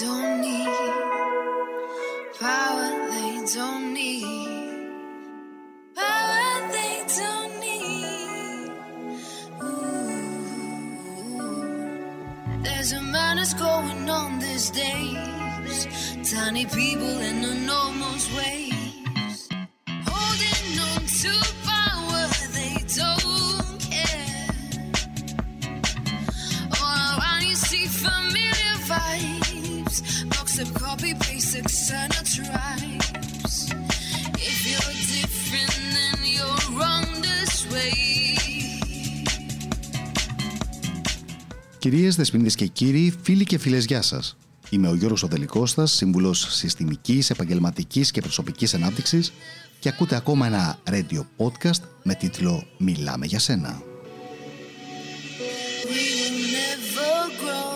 [0.00, 0.66] don't need.
[2.40, 4.24] Power they don't need.
[5.94, 8.70] Power they don't need.
[9.62, 10.34] Ooh.
[12.64, 15.86] There's a madness going on these days.
[16.32, 18.63] Tiny people in enormous ways.
[41.84, 44.36] Κυρίες, δεσποινίδες και κύριοι, φίλοι και φίλες, γεια σας.
[44.70, 49.32] Είμαι ο Γιώργος Οδελικώστας, σύμβουλος συστημικής, επαγγελματικής και προσωπικής ανάπτυξης
[49.78, 53.82] και ακούτε ακόμα ένα radio podcast με τίτλο «Μιλάμε για σένα».
[55.82, 57.73] We will never grow,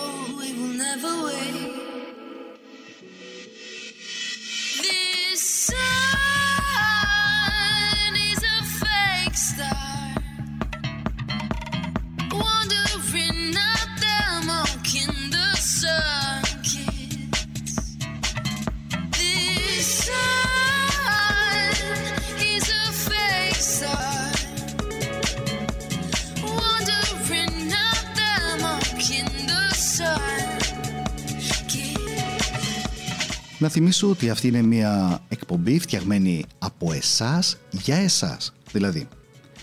[33.58, 38.52] Να θυμίσω ότι αυτή είναι μια εκπομπή φτιαγμένη από εσάς για εσάς.
[38.72, 39.08] Δηλαδή,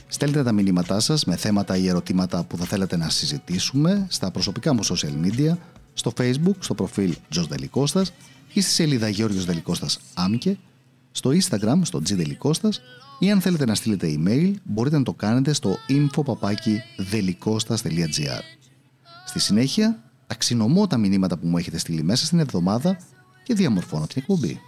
[0.07, 4.73] στέλνετε τα μηνύματά σας με θέματα ή ερωτήματα που θα θέλετε να συζητήσουμε στα προσωπικά
[4.73, 5.57] μου social media,
[5.93, 8.13] στο facebook, στο προφίλ Τζος Δελικώστας
[8.53, 10.57] ή στη σελίδα Γιώργος Δελικώστας Άμκε,
[11.11, 12.81] στο instagram, στο G Δελικώστας
[13.19, 18.41] ή αν θέλετε να στείλετε email μπορείτε να το κάνετε στο info.delikostas.gr
[19.25, 22.97] Στη συνέχεια, ταξινομώ τα μηνύματα που μου έχετε στείλει μέσα στην εβδομάδα
[23.44, 24.60] και διαμορφώνω την εκπομπή.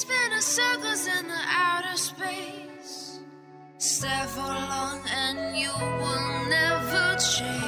[0.00, 2.94] Spinning circles in the outer space.
[3.78, 5.72] Stare for long and you
[6.02, 7.04] will never
[7.34, 7.59] change.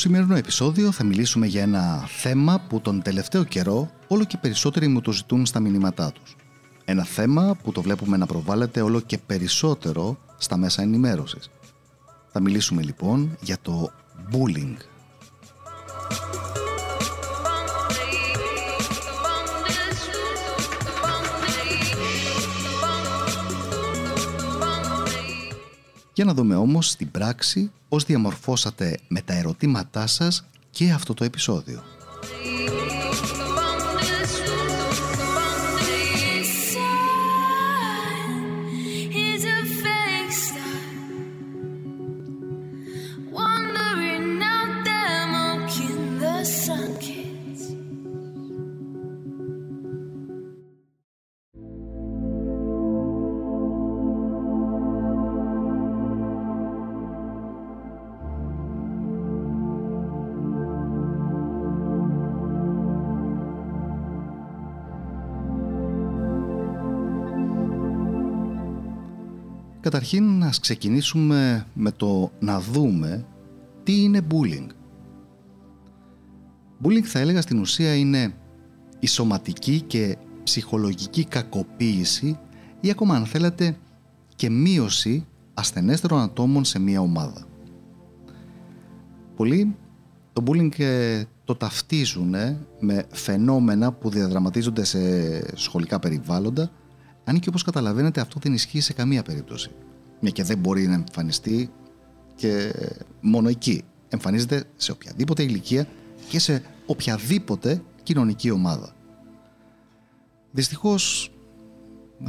[0.00, 5.00] σημερινό επεισόδιο θα μιλήσουμε για ένα θέμα που τον τελευταίο καιρό όλο και περισσότεροι μου
[5.00, 6.36] το ζητούν στα μηνύματά τους.
[6.84, 11.50] Ένα θέμα που το βλέπουμε να προβάλλεται όλο και περισσότερο στα μέσα ενημέρωσης.
[12.32, 13.90] Θα μιλήσουμε λοιπόν για το
[14.32, 14.76] bullying.
[26.12, 31.24] Για να δούμε όμως στην πράξη πώς διαμορφώσατε με τα ερωτήματά σας και αυτό το
[31.24, 31.82] επεισόδιο.
[70.00, 73.26] Καταρχήν να ξεκινήσουμε με το να δούμε
[73.82, 74.66] τι είναι bullying.
[76.82, 78.34] Bullying θα έλεγα στην ουσία είναι
[78.98, 82.38] η σωματική και ψυχολογική κακοποίηση
[82.80, 83.76] ή ακόμα αν θέλετε
[84.36, 87.46] και μείωση ασθενέστερων ατόμων σε μία ομάδα.
[89.36, 89.76] Πολλοί
[90.32, 95.00] το bullying ε, το ταυτίζουν ε, με φαινόμενα που διαδραματίζονται σε
[95.56, 96.70] σχολικά περιβάλλοντα
[97.24, 99.70] αν και όπως καταλαβαίνετε αυτό δεν ισχύει σε καμία περίπτωση.
[100.20, 101.70] Μια και δεν μπορεί να εμφανιστεί
[102.34, 102.72] και
[103.20, 103.82] μόνο εκεί.
[104.08, 105.86] Εμφανίζεται σε οποιαδήποτε ηλικία
[106.28, 108.94] και σε οποιαδήποτε κοινωνική ομάδα.
[110.50, 111.32] Δυστυχώς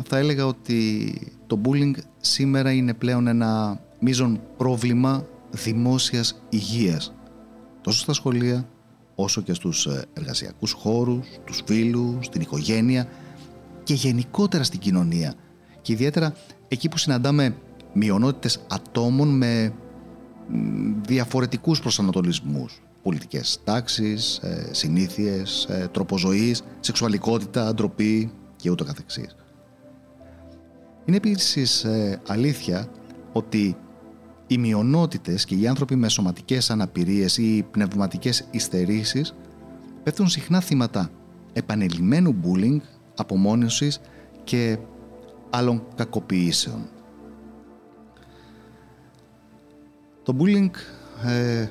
[0.03, 1.13] θα έλεγα ότι
[1.47, 7.13] το bullying σήμερα είναι πλέον ένα μείζον πρόβλημα δημόσιας υγείας
[7.81, 8.67] τόσο στα σχολεία
[9.15, 13.07] όσο και στους ε, εργασιακούς χώρους, τους φίλους, την οικογένεια
[13.83, 15.33] και γενικότερα στην κοινωνία
[15.81, 16.33] και ιδιαίτερα
[16.67, 17.55] εκεί που συναντάμε
[17.93, 19.73] μειονότητες ατόμων με
[20.47, 29.35] μ, διαφορετικούς προσανατολισμούς πολιτικές τάξεις, ε, συνήθειες, ε, τρόπο ζωής, σεξουαλικότητα, ντροπή και ούτω καθεξής.
[31.05, 32.87] Είναι επίσης ε, αλήθεια
[33.31, 33.77] ότι
[34.47, 39.35] οι μειονότητες και οι άνθρωποι με σωματικές αναπηρίες ή πνευματικές υστερήσεις
[40.03, 41.09] πέφτουν συχνά θύματα
[41.53, 42.79] επανελειμμένου bullying,
[43.15, 44.01] απομόνωσης
[44.43, 44.77] και
[45.49, 46.89] άλλων κακοποιήσεων.
[50.31, 50.69] Το bullying
[51.25, 51.67] ε,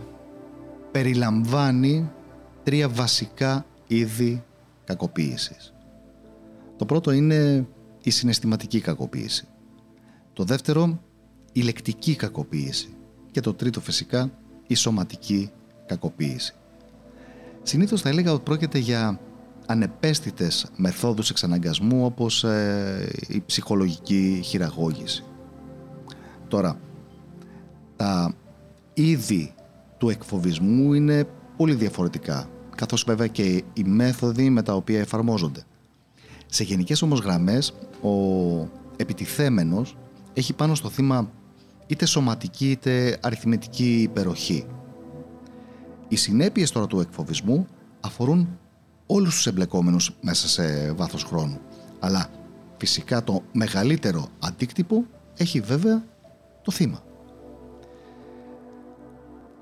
[0.90, 2.10] περιλαμβάνει
[2.62, 4.44] τρία βασικά είδη
[4.84, 5.74] κακοποίησης.
[6.76, 7.66] Το πρώτο είναι
[8.02, 9.46] η συναισθηματική κακοποίηση.
[10.32, 11.00] Το δεύτερο,
[11.52, 12.88] η λεκτική κακοποίηση.
[13.30, 14.30] Και το τρίτο φυσικά,
[14.66, 15.50] η σωματική
[15.86, 16.54] κακοποίηση.
[17.62, 19.20] Συνήθως θα έλεγα ότι πρόκειται για
[19.66, 25.24] ανεπαίσθητες μεθόδους εξαναγκασμού όπως ε, η ψυχολογική χειραγώγηση.
[26.48, 26.80] Τώρα,
[27.96, 28.34] τα
[29.00, 29.54] είδη
[29.98, 31.24] του εκφοβισμού είναι
[31.56, 35.62] πολύ διαφορετικά, καθώς βέβαια και οι μέθοδοι με τα οποία εφαρμόζονται.
[36.46, 38.10] Σε γενικές όμως γραμμές, ο
[38.96, 39.96] επιτιθέμενος
[40.32, 41.30] έχει πάνω στο θύμα
[41.86, 44.66] είτε σωματική είτε αριθμητική υπεροχή.
[46.08, 47.66] Οι συνέπειες τώρα του εκφοβισμού
[48.00, 48.58] αφορούν
[49.06, 51.58] όλους τους εμπλεκόμενους μέσα σε βάθος χρόνου.
[52.00, 52.28] Αλλά
[52.76, 55.04] φυσικά το μεγαλύτερο αντίκτυπο
[55.36, 56.04] έχει βέβαια
[56.62, 57.02] το θύμα.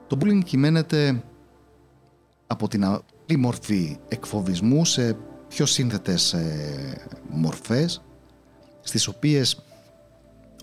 [0.09, 1.23] Το bullying κυμαίνεται
[2.47, 5.17] από την απλή μορφή εκφοβισμού σε
[5.49, 8.03] πιο σύνθετες ε, μορφές
[8.81, 9.55] στις οποίες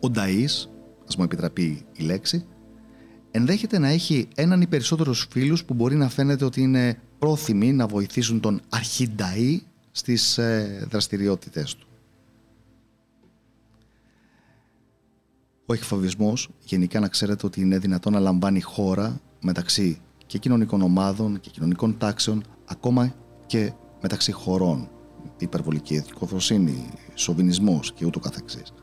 [0.01, 0.69] ο Νταΐς,
[1.07, 2.45] ας μου επιτραπεί η λέξη,
[3.31, 7.87] ενδέχεται να έχει έναν ή περισσότερους φίλους που μπορεί να φαίνεται ότι είναι πρόθυμοι να
[7.87, 9.59] βοηθήσουν τον αρχινταΐ
[9.91, 11.87] στις ε, δραστηριότητες του.
[15.65, 21.39] Ο εκφοβισμός γενικά να ξέρετε ότι είναι δυνατόν να λαμβάνει χώρα μεταξύ και κοινωνικών ομάδων
[21.39, 23.13] και κοινωνικών τάξεων ακόμα
[23.45, 24.89] και μεταξύ χωρών.
[25.37, 28.73] Υπερβολική εθνικοφροσύνη, σοβινισμός και ούτω καθεξής.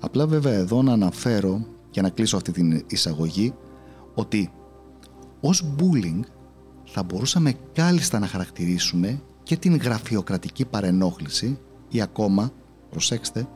[0.00, 3.54] Απλά βέβαια εδώ να αναφέρω για να κλείσω αυτή την εισαγωγή
[4.14, 4.50] ότι
[5.40, 6.20] ως bullying
[6.84, 11.58] θα μπορούσαμε κάλλιστα να χαρακτηρίσουμε και την γραφειοκρατική παρενόχληση
[11.88, 12.52] ή ακόμα,
[12.90, 13.48] προσέξτε,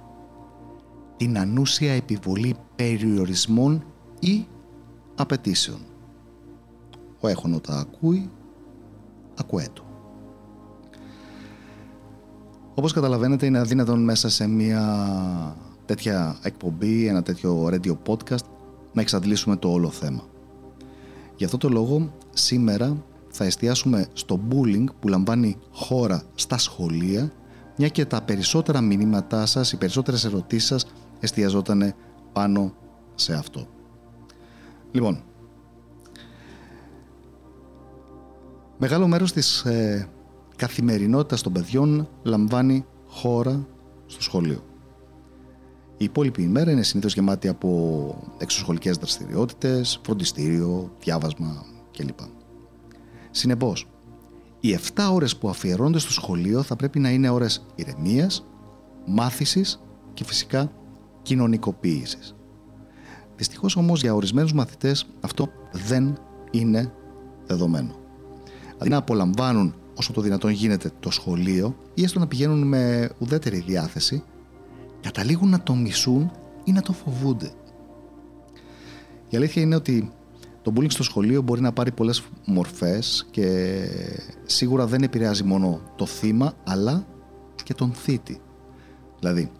[1.16, 3.84] την ανούσια επιβολή περιορισμών
[4.20, 4.46] ή
[5.14, 5.78] απαιτήσεων.
[7.20, 8.30] Ο έχων όταν ακούει,
[9.38, 9.82] ακούέτο.
[12.74, 18.44] Όπως καταλαβαίνετε είναι αδύνατον μέσα σε μια τέτοια εκπομπή, ένα τέτοιο radio podcast
[18.92, 20.22] να εξαντλήσουμε το όλο θέμα.
[21.36, 22.96] Γι' αυτό το λόγο σήμερα
[23.28, 27.32] θα εστιάσουμε στο bullying που λαμβάνει χώρα στα σχολεία
[27.76, 30.86] μια και τα περισσότερα μηνύματά σας, οι περισσότερες ερωτήσεις σας
[31.20, 31.94] εστιαζόταν
[32.32, 32.72] πάνω
[33.14, 33.66] σε αυτό.
[34.92, 35.22] Λοιπόν,
[38.78, 40.08] μεγάλο μέρος της ε,
[40.56, 43.66] καθημερινότητας των παιδιών λαμβάνει χώρα
[44.06, 44.62] στο σχολείο.
[45.96, 51.64] Η υπόλοιπη ημέρα είναι συνήθως γεμάτη από εξωσχολικές δραστηριότητες, φροντιστήριο, διάβασμα
[51.96, 52.18] κλπ.
[53.30, 53.86] Συνεπώς,
[54.60, 58.44] οι 7 ώρες που αφιερώνται στο σχολείο θα πρέπει να είναι ώρες ηρεμίας,
[59.06, 59.80] μάθησης
[60.14, 60.72] και φυσικά
[61.22, 62.34] κοινωνικοποίησης.
[63.36, 66.18] Δυστυχώς όμως για ορισμένους μαθητές αυτό δεν
[66.50, 66.92] είναι
[67.46, 68.07] δεδομένο.
[68.78, 73.58] Αντί να απολαμβάνουν όσο το δυνατόν γίνεται το σχολείο ή έστω να πηγαίνουν με ουδέτερη
[73.58, 74.22] διάθεση,
[75.00, 76.30] καταλήγουν να το μισούν
[76.64, 77.50] ή να το φοβούνται.
[79.28, 80.12] Η αλήθεια είναι ότι
[80.62, 83.76] το bullying στο σχολείο μπορεί να πάρει πολλές μορφές και
[84.46, 87.06] σίγουρα δεν επηρεάζει μόνο το θύμα αλλά
[87.64, 88.40] και τον θήτη.
[89.18, 89.50] Δηλαδή,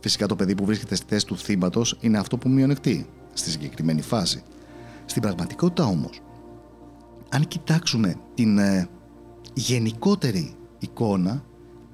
[0.00, 4.02] φυσικά το παιδί που βρίσκεται στη θέση του θύματος είναι αυτό που μειονεκτεί στη συγκεκριμένη
[4.02, 4.42] φάση.
[5.04, 6.20] Στην πραγματικότητα όμως,
[7.30, 8.88] αν κοιτάξουμε την ε,
[9.54, 11.44] γενικότερη εικόνα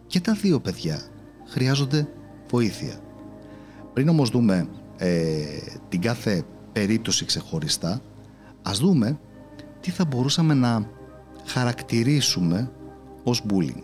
[0.06, 1.00] και τα δύο παιδιά
[1.46, 2.08] χρειάζονται
[2.50, 3.00] βοήθεια.
[3.92, 5.44] Πριν όμως δούμε ε,
[5.88, 8.02] την κάθε περίπτωση ξεχωριστά,
[8.62, 9.20] ας δούμε
[9.80, 10.90] τι θα μπορούσαμε να
[11.44, 12.72] χαρακτηρίσουμε
[13.22, 13.82] ως bullying.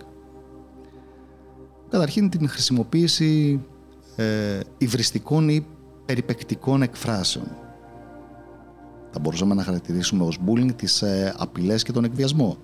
[1.88, 3.60] Καταρχήν την χρησιμοποίηση
[4.16, 5.66] ε, υβριστικών ή
[6.06, 7.56] περιπεκτικών εκφράσεων.
[9.12, 12.56] Θα μπορούσαμε να χαρακτηρίσουμε ως bullying τις ε, απειλές και τον εκβιασμό,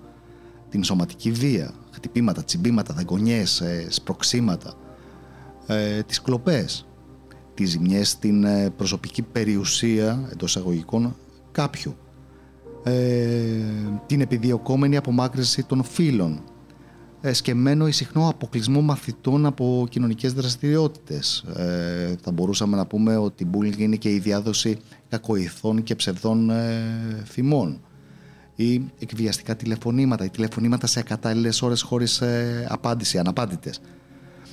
[0.69, 4.75] την σωματική βία, χτυπήματα, τσιμπήματα, δαγκονιές, ε, σπροξήματα,
[5.67, 6.87] ε, τις κλοπές,
[7.55, 11.17] τις ζημιές στην ε, προσωπική περιουσία εντός εισαγωγικών
[11.53, 11.97] κάποιου,
[12.83, 12.93] ε,
[14.07, 16.43] την επιδιωκόμενη απομάκρυνση των φίλων,
[17.21, 21.45] ε, σκεμμένο ή συχνό αποκλεισμό μαθητών από κοινωνικές δραστηριότητες.
[21.57, 24.79] Ε, θα μπορούσαμε να πούμε ότι bullying είναι και η διάδοση
[25.09, 27.81] κακοηθών και ψευδών ε, θυμών
[28.55, 33.81] ή εκβιαστικά τηλεφωνήματα ή τηλεφωνήματα σε ακατάλληλες ώρες χωρίς ε, απάντηση, αναπάντητες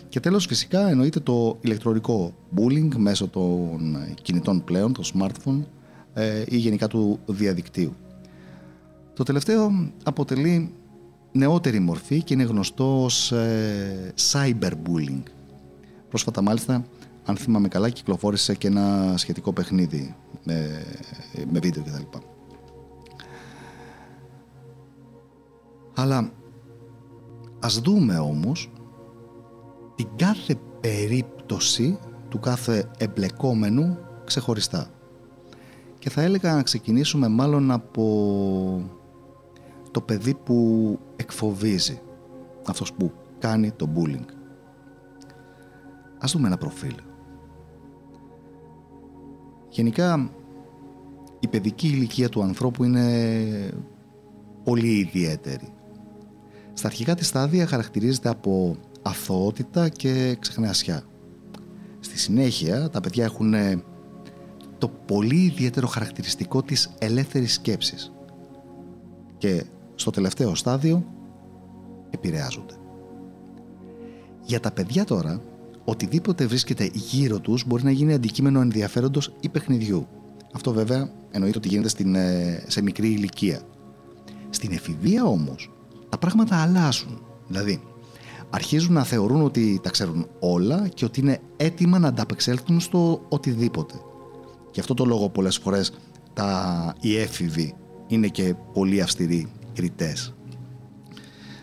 [0.10, 5.64] Και τέλος φυσικά εννοείται το ηλεκτρονικό bullying μέσω των κινητών πλέον, των smartphone
[6.14, 7.96] ε, ή γενικά του διαδικτύου.
[9.14, 10.74] Το τελευταίο αποτελεί
[11.32, 15.24] νεότερη μορφή και είναι γνωστό ως ε, cyberbullying.
[16.10, 16.86] Πρόσφατα μάλιστα,
[17.26, 20.84] αν θυμάμαι καλά, κυκλοφόρησε και ένα σχετικό παιχνίδι με,
[21.52, 22.18] με βίντεο κτλ.
[25.96, 26.32] Αλλά
[27.60, 28.72] ας δούμε όμως
[29.96, 32.00] την κάθε περίπτωση
[32.30, 34.90] του κάθε εμπλεκόμενου ξεχωριστά.
[36.00, 38.92] Και θα έλεγα να ξεκινήσουμε μάλλον από
[39.92, 42.02] το παιδί που εκφοβίζει,
[42.68, 44.26] αυτός που κάνει το bullying.
[46.20, 46.96] Ας δούμε ένα προφίλ.
[49.76, 50.30] Γενικά,
[51.40, 53.74] η παιδική ηλικία του ανθρώπου είναι
[54.64, 55.74] πολύ ιδιαίτερη.
[56.74, 61.04] Στα αρχικά της στάδια χαρακτηρίζεται από αθωότητα και ξεχνασιά.
[62.00, 63.54] Στη συνέχεια τα παιδιά έχουν
[64.78, 68.14] το πολύ ιδιαίτερο χαρακτηριστικό της ελεύθερης σκέψης
[69.38, 69.64] και
[69.96, 71.06] στο τελευταίο στάδιο
[72.10, 72.74] επηρεάζονται.
[74.46, 75.42] Για τα παιδιά τώρα,
[75.86, 80.08] οτιδήποτε βρίσκεται γύρω τους μπορεί να γίνει αντικείμενο ενδιαφέροντος ή παιχνιδιού.
[80.54, 83.62] Αυτό βέβαια εννοείται ότι γίνεται στην, ε, σε μικρή ηλικία.
[84.50, 85.72] Στην εφηβεία όμως
[86.10, 87.22] τα πράγματα αλλάζουν.
[87.48, 87.82] Δηλαδή,
[88.50, 93.94] αρχίζουν να θεωρούν ότι τα ξέρουν όλα και ότι είναι έτοιμα να ανταπεξέλθουν στο οτιδήποτε.
[94.72, 95.94] Γι' αυτό το λόγο πολλές φορές
[96.34, 97.74] τα, οι έφηβοι
[98.08, 100.34] είναι και πολύ αυστηροί κριτές.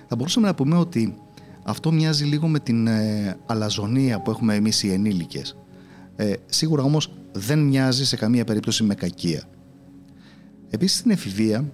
[0.09, 1.14] Θα μπορούσαμε να πούμε ότι
[1.62, 5.57] αυτό μοιάζει λίγο με την ε, αλαζονία που έχουμε εμείς οι ενήλικες.
[6.16, 9.42] Ε, σίγουρα όμως δεν μοιάζει σε καμία περίπτωση με κακία.
[10.71, 11.73] Επίσης στην εφηβεία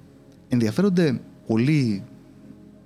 [0.49, 2.05] ενδιαφέρονται πολύ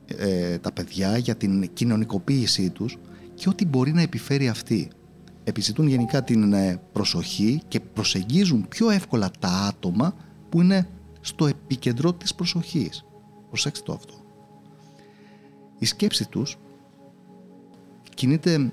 [0.06, 2.98] ε, τα παιδιά για την κοινωνικοποίησή τους
[3.34, 4.90] και ό,τι μπορεί να επιφέρει αυτή.
[5.44, 10.14] Επιζητούν γενικά την ε, προσοχή και προσεγγίζουν πιο εύκολα τα άτομα
[10.48, 10.88] που είναι
[11.20, 13.04] στο επίκεντρο της προσοχής.
[13.48, 14.14] Προσέξτε το αυτό.
[15.78, 16.58] Η σκέψη τους
[18.14, 18.72] κινείται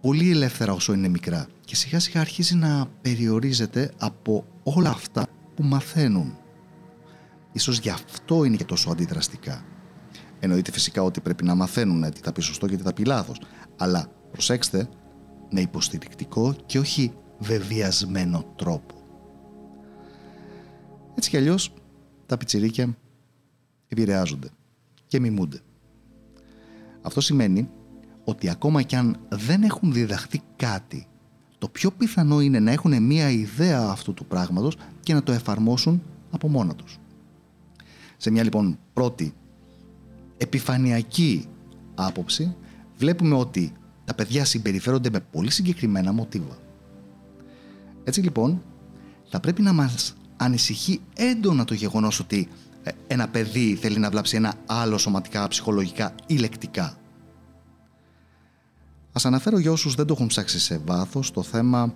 [0.00, 5.62] πολύ ελεύθερα όσο είναι μικρά και σιγά σιγά αρχίζει να περιορίζεται από όλα αυτά που
[5.62, 6.38] μαθαίνουν.
[7.52, 9.64] Ίσως γι' αυτό είναι και τόσο αντιδραστικά.
[10.40, 13.40] Εννοείται φυσικά ότι πρέπει να μαθαίνουν τι θα πει σωστό και τι θα πει λάθος.
[13.76, 14.88] Αλλά προσέξτε,
[15.50, 18.94] με υποστηρικτικό και όχι βεβαιασμένο τρόπο.
[21.14, 21.72] Έτσι κι αλλιώς
[22.26, 22.96] τα πιτσιρίκια
[23.88, 24.48] επηρεάζονται
[25.06, 25.60] και μιμούνται.
[27.04, 27.68] Αυτό σημαίνει
[28.24, 31.06] ότι ακόμα κι αν δεν έχουν διδαχθεί κάτι,
[31.58, 36.02] το πιο πιθανό είναι να έχουν μία ιδέα αυτού του πράγματος και να το εφαρμόσουν
[36.30, 36.98] από μόνα τους.
[38.16, 39.34] Σε μια λοιπόν πρώτη
[40.36, 41.46] επιφανειακή
[41.94, 42.56] άποψη
[42.96, 43.72] βλέπουμε ότι
[44.04, 46.58] τα παιδιά συμπεριφέρονται με πολύ συγκεκριμένα μοτίβα.
[48.04, 48.62] Έτσι λοιπόν
[49.28, 52.63] θα πρέπει να μας ανησυχεί έντονα το γεγονός ότι ε,
[53.06, 56.98] ένα παιδί θέλει να βλάψει ένα άλλο σωματικά, ψυχολογικά ή λεκτικά.
[59.12, 61.94] Ας αναφέρω για όσους δεν το έχουν ψάξει σε βάθος το θέμα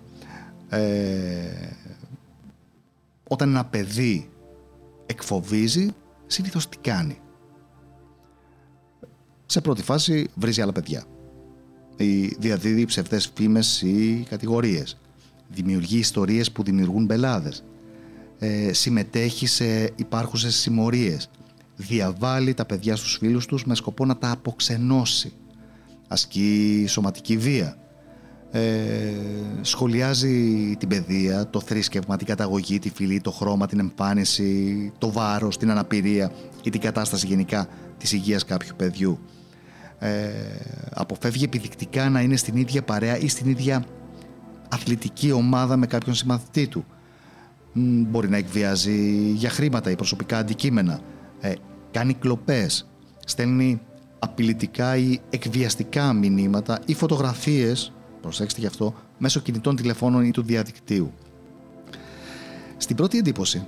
[0.69, 1.69] ε,
[3.29, 4.31] όταν ένα παιδί
[5.07, 5.89] εκφοβίζει
[6.27, 7.21] συνήθως τι κάνει.
[9.47, 11.05] Σε πρώτη φάση βρίζει άλλα παιδιά.
[11.97, 14.99] Ή διαδίδει ψευδές φήμες ή κατηγορίες.
[15.49, 17.65] Δημιουργεί ιστορίες που δημιουργούν μπελάδες
[18.39, 21.31] ε, συμμετέχει σε υπάρχουσες συμμορίες,
[21.77, 25.33] διαβάλει τα παιδιά στους φίλους τους με σκοπό να τα αποξενώσει,
[26.09, 27.77] ασκεί σωματική βία,
[28.51, 28.61] ε,
[29.61, 35.57] σχολιάζει την παιδεία, το θρήσκευμα, την καταγωγή, τη φυλή, το χρώμα, την εμφάνιση, το βάρος,
[35.57, 37.69] την αναπηρία ή την κατάσταση γενικά
[37.99, 39.19] της υγείας κάποιου παιδιού.
[39.99, 40.31] Ε,
[40.91, 43.85] αποφεύγει επιδεικτικά να είναι στην ίδια παρέα ή στην ίδια
[44.69, 46.85] αθλητική ομάδα με κάποιον συμμαθητή του
[47.75, 51.01] μπορεί να εκβιάζει για χρήματα ή προσωπικά αντικείμενα,
[51.41, 51.53] ε,
[51.91, 52.89] κάνει κλοπές,
[53.25, 53.81] στέλνει
[54.19, 61.13] απειλητικά ή εκβιαστικά μηνύματα ή φωτογραφίες, προσέξτε γι' αυτό, μέσω κινητών τηλεφώνων ή του διαδικτύου.
[62.77, 63.67] Στην πρώτη εντύπωση,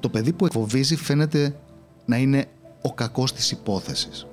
[0.00, 1.56] το παιδί που εκφοβίζει φαίνεται
[2.04, 2.46] να είναι
[2.82, 4.26] ο κακός της υπόθεσης.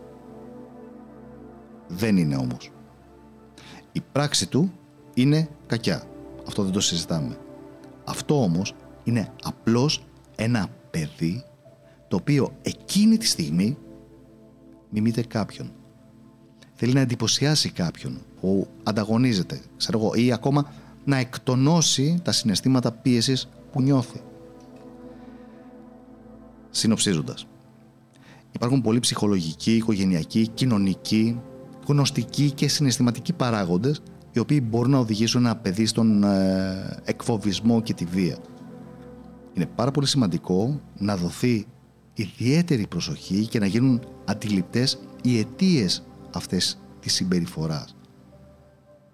[1.88, 2.72] Δεν είναι όμως.
[3.92, 4.72] Η πράξη του
[5.14, 6.04] είναι κακιά.
[6.48, 7.38] Αυτό δεν το συζητάμε.
[8.06, 10.04] Αυτό όμως είναι απλώς
[10.36, 11.44] ένα παιδί
[12.08, 13.78] το οποίο εκείνη τη στιγμή
[14.90, 15.72] μιμείται κάποιον.
[16.74, 20.72] Θέλει να εντυπωσιάσει κάποιον που ανταγωνίζεται, ξέρω εγώ, ή ακόμα
[21.06, 24.22] να εκτονώσει τα συναισθήματα πίεσης που νιώθει.
[26.70, 27.48] Συνοψίζοντας,
[28.52, 31.42] υπάρχουν πολλοί ψυχολογικοί, οικογενειακοί, κοινωνικοί,
[31.88, 34.02] γνωστικοί και συναισθηματικοί παράγοντες
[34.34, 38.38] οι οποίοι μπορούν να οδηγήσουν ένα παιδί στον ε, εκφοβισμό και τη βία.
[39.54, 41.66] Είναι πάρα πολύ σημαντικό να δοθεί
[42.14, 47.96] ιδιαίτερη προσοχή και να γίνουν αντιληπτές οι αιτίες αυτές της συμπεριφοράς.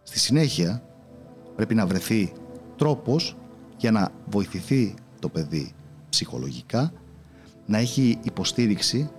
[0.03, 0.83] Στη συνέχεια
[1.55, 2.31] πρέπει να βρεθεί
[2.75, 3.37] τρόπος
[3.77, 5.71] για να βοηθηθεί το παιδί
[6.09, 6.93] ψυχολογικά,
[7.65, 9.09] να έχει υποστήριξη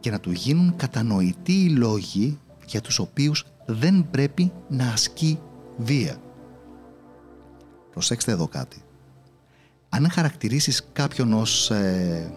[0.00, 5.40] και να του γίνουν κατανοητοί οι λόγοι για τους οποίους δεν πρέπει να ασκεί
[5.76, 6.16] βία.
[7.90, 8.82] Προσέξτε εδώ κάτι.
[9.88, 12.32] Αν χαρακτηρίσεις κάποιον ως ε,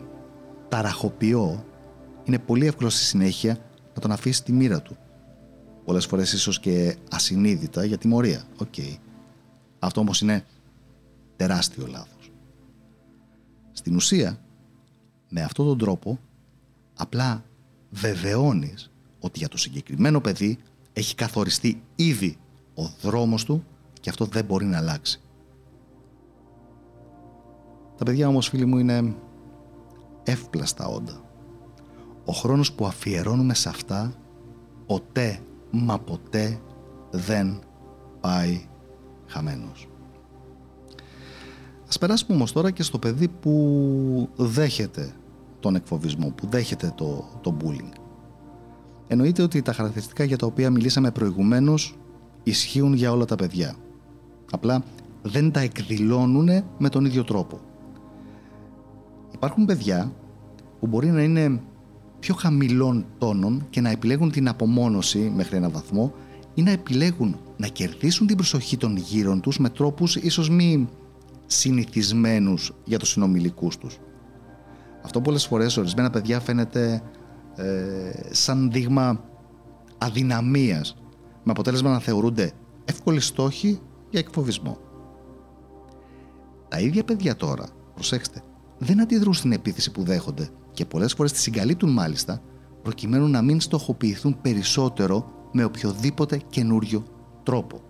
[0.69, 1.65] ταραχοποιό,
[2.23, 3.57] είναι πολύ εύκολο στη συνέχεια
[3.95, 4.97] να τον αφήσεις τη μοίρα του.
[5.85, 8.43] Πολλές φορές ίσως και ασυνείδητα για τιμωρία.
[8.57, 8.73] Οκ.
[9.79, 10.45] Αυτό όμως είναι
[11.35, 12.31] τεράστιο λάθος.
[13.71, 14.39] Στην ουσία,
[15.29, 16.19] με αυτόν τον τρόπο,
[16.95, 17.43] απλά
[17.89, 20.57] βεβαιώνεις ότι για το συγκεκριμένο παιδί
[20.93, 22.37] έχει καθοριστεί ήδη
[22.75, 23.63] ο δρόμος του
[23.99, 25.21] και αυτό δεν μπορεί να αλλάξει.
[27.97, 29.15] Τα παιδιά όμως φίλοι μου είναι
[30.23, 31.21] εύπλαστα όντα.
[32.25, 34.13] Ο χρόνος που αφιερώνουμε σε αυτά
[34.85, 35.39] ποτέ
[35.71, 36.59] μα ποτέ
[37.11, 37.59] δεν
[38.19, 38.67] πάει
[39.25, 39.87] χαμένος.
[41.87, 45.13] Ας περάσουμε όμως τώρα και στο παιδί που δέχεται
[45.59, 48.02] τον εκφοβισμό, που δέχεται το, το bullying.
[49.13, 51.95] Εννοείται ότι τα χαρακτηριστικά για τα οποία μιλήσαμε προηγουμένως
[52.43, 53.75] ισχύουν για όλα τα παιδιά.
[54.51, 54.83] Απλά
[55.21, 57.59] δεν τα εκδηλώνουν με τον ίδιο τρόπο.
[59.33, 60.13] Υπάρχουν παιδιά
[60.79, 61.61] που μπορεί να είναι
[62.19, 66.13] πιο χαμηλών τόνων και να επιλέγουν την απομόνωση μέχρι ένα βαθμό
[66.53, 70.89] ή να επιλέγουν να κερδίσουν την προσοχή των γύρων τους με τρόπους ίσως μη
[71.45, 73.99] συνηθισμένους για τους συνομιλικούς τους.
[75.03, 77.01] Αυτό πολλές φορές ορισμένα παιδιά φαίνεται
[77.55, 79.23] ε, σαν δείγμα
[79.97, 80.95] αδυναμίας
[81.43, 82.51] με αποτέλεσμα να θεωρούνται
[82.85, 84.77] εύκολοι στόχοι για εκφοβισμό.
[86.67, 88.43] Τα ίδια παιδιά τώρα, προσέξτε,
[88.77, 92.41] δεν αντιδρούν στην επίθεση που δέχονται και πολλές φορές τη συγκαλύπτουν μάλιστα
[92.81, 97.03] προκειμένου να μην στοχοποιηθούν περισσότερο με οποιοδήποτε καινούριο
[97.43, 97.81] τρόπο.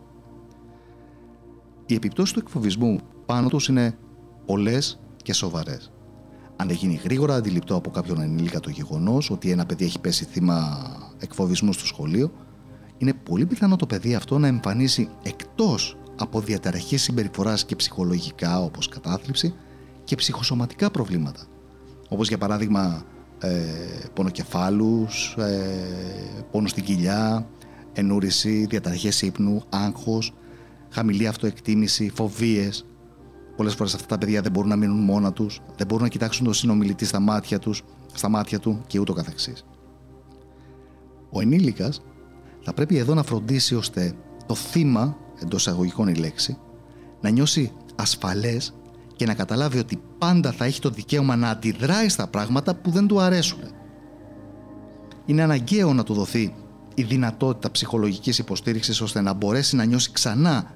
[1.85, 3.97] Οι επιπτώσεις του εκφοβισμού πάνω τους είναι
[4.45, 5.92] πολλές και σοβαρές.
[6.55, 10.25] Αν δεν γίνει γρήγορα αντιληπτό από κάποιον ενήλικα το γεγονός ότι ένα παιδί έχει πέσει
[10.25, 10.87] θύμα
[11.19, 12.31] εκφοβισμού στο σχολείο,
[12.97, 18.89] είναι πολύ πιθανό το παιδί αυτό να εμφανίσει εκτός από διαταραχή συμπεριφοράς και ψυχολογικά όπως
[18.89, 19.53] κατάθλιψη
[20.03, 21.41] και ψυχοσωματικά προβλήματα.
[22.09, 23.05] Όπως για παράδειγμα
[23.39, 23.63] ε,
[24.13, 27.47] πονοκεφάλους, ε, πόνο στην κοιλιά,
[27.93, 30.33] ενούρηση, διαταραχές ύπνου, άγχος,
[30.89, 32.85] χαμηλή αυτοεκτίμηση, φοβίες,
[33.55, 36.45] Πολλές φορές αυτά τα παιδιά δεν μπορούν να μείνουν μόνα τους, δεν μπορούν να κοιτάξουν
[36.45, 39.65] τον συνομιλητή στα μάτια, τους, στα μάτια του και ούτω καθεξής.
[41.29, 42.01] Ο ενήλικας
[42.61, 44.13] θα πρέπει εδώ να φροντίσει ώστε
[44.45, 46.57] το θύμα, εντός αγωγικών η λέξη,
[47.21, 48.73] να νιώσει ασφαλές
[49.15, 53.07] και να καταλάβει ότι πάντα θα έχει το δικαίωμα να αντιδράει στα πράγματα που δεν
[53.07, 53.59] του αρέσουν.
[55.25, 56.55] Είναι αναγκαίο να του δοθεί
[56.95, 60.75] η δυνατότητα ψυχολογικής υποστήριξης ώστε να μπορέσει να νιώσει ξανά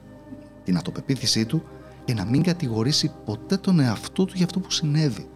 [0.63, 1.63] την αυτοπεποίθησή του
[2.07, 5.29] και να μην κατηγορήσει ποτέ τον εαυτό του για αυτό που συνέβη.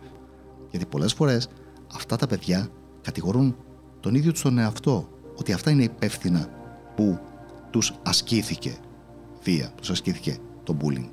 [0.70, 1.48] Γιατί πολλές φορές
[1.94, 2.68] αυτά τα παιδιά
[3.02, 3.56] κατηγορούν
[4.00, 6.48] τον ίδιο τους τον εαυτό ότι αυτά είναι υπεύθυνα
[6.96, 7.20] που
[7.70, 8.78] τους ασκήθηκε
[9.44, 11.10] βία, τους ασκήθηκε το bullying.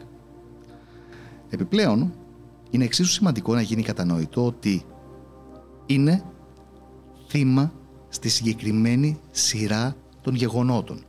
[1.49, 2.13] Επιπλέον,
[2.71, 4.85] είναι εξίσου σημαντικό να γίνει κατανοητό ότι
[5.87, 6.25] είναι
[7.29, 7.73] θύμα
[8.09, 11.05] στη συγκεκριμένη σειρά των γεγονότων.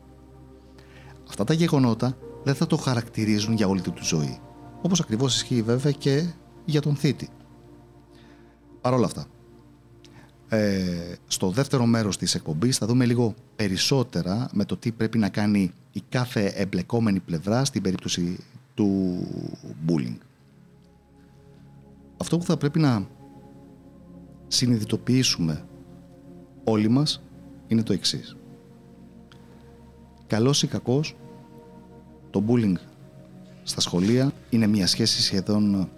[1.30, 4.40] Αυτά τα γεγονότα δεν θα το χαρακτηρίζουν για όλη τη ζωή.
[4.82, 6.26] Όπως ακριβώς ισχύει βέβαια και
[6.66, 7.30] για τον θήτη.
[8.82, 9.26] Παρ' όλα αυτά,
[10.50, 15.30] ε, στο δεύτερο μέρος της εκπομπής θα δούμε λίγο περισσότερα με το τι πρέπει να
[15.30, 18.38] κάνει η κάθε εμπλεκόμενη πλευρά στην περίπτωση
[18.74, 19.18] του
[19.88, 20.18] bullying.
[22.18, 23.08] Αυτό που θα πρέπει να
[24.48, 25.66] συνειδητοποιήσουμε
[26.64, 27.22] όλοι μας
[27.68, 28.36] είναι το εξής.
[30.28, 31.16] Καλός ή κακός,
[32.30, 32.76] το bullying
[33.64, 35.90] στα σχολεία είναι μια σχέση σχεδόν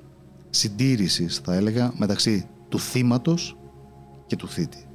[0.50, 3.58] συντήρησης θα έλεγα μεταξύ του θύματος
[4.28, 4.86] και του θήτη.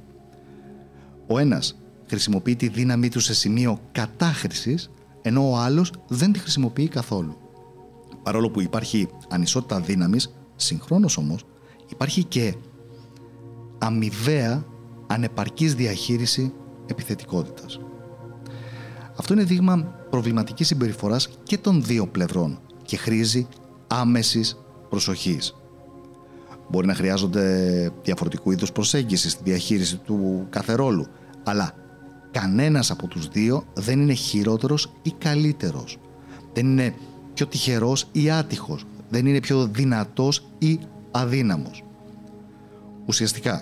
[1.27, 4.89] Ο ένας χρησιμοποιεί τη δύναμή του σε σημείο κατάχρησης
[5.21, 7.37] ενώ ο άλλος δεν τη χρησιμοποιεί καθόλου.
[8.23, 11.45] Παρόλο που υπάρχει ανισότητα δύναμης, συγχρόνως όμως
[11.89, 12.55] υπάρχει και
[13.77, 14.65] αμοιβαία
[15.07, 16.53] ανεπαρκής διαχείριση
[16.85, 17.79] επιθετικότητας.
[19.17, 19.75] Αυτό είναι δείγμα
[20.09, 23.47] προβληματικής συμπεριφοράς και των δύο πλευρών και χρήζει
[23.87, 24.57] άμεσης
[24.89, 25.55] προσοχής.
[26.69, 31.07] Μπορεί να χρειάζονται διαφορετικού είδους προσέγγισης στη διαχείριση του κάθε ρόλου,
[31.43, 31.73] αλλά
[32.31, 35.97] κανένας από τους δύο δεν είναι χειρότερος ή καλύτερος.
[36.53, 36.93] Δεν είναι
[37.33, 38.85] πιο τυχερός ή άτυχος.
[39.09, 40.79] Δεν είναι πιο δυνατός ή
[41.11, 41.83] αδύναμος.
[43.05, 43.61] Ουσιαστικά,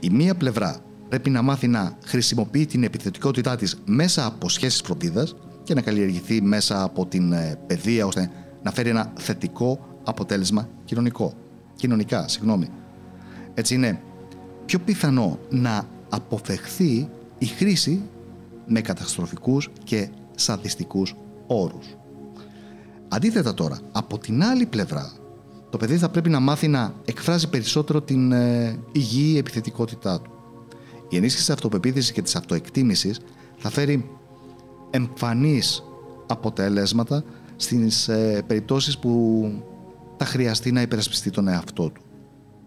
[0.00, 0.80] η μία πλευρά
[1.12, 6.42] πρέπει να μάθει να χρησιμοποιεί την επιθετικότητά της μέσα από σχέσεις προπίδας και να καλλιεργηθεί
[6.42, 8.30] μέσα από την ε, παιδεία ώστε
[8.62, 11.32] να φέρει ένα θετικό αποτέλεσμα κοινωνικό.
[11.76, 12.68] Κοινωνικά, συγγνώμη.
[13.54, 14.02] Έτσι είναι
[14.64, 18.02] πιο πιθανό να αποφευχθεί η χρήση
[18.66, 21.14] με καταστροφικούς και σαδιστικούς
[21.46, 21.86] όρους.
[23.08, 25.12] Αντίθετα τώρα, από την άλλη πλευρά,
[25.70, 30.31] το παιδί θα πρέπει να μάθει να εκφράζει περισσότερο την ε, υγιή επιθετικότητά του.
[31.12, 33.20] Η ενίσχυση της αυτοπεποίθησης και της αυτοεκτίμησης
[33.56, 34.10] θα φέρει
[34.90, 35.82] εμφανής
[36.26, 37.24] αποτελέσματα
[37.56, 39.44] στις ε, περιπτώσεις που
[40.16, 42.02] θα χρειαστεί να υπερασπιστεί τον εαυτό του.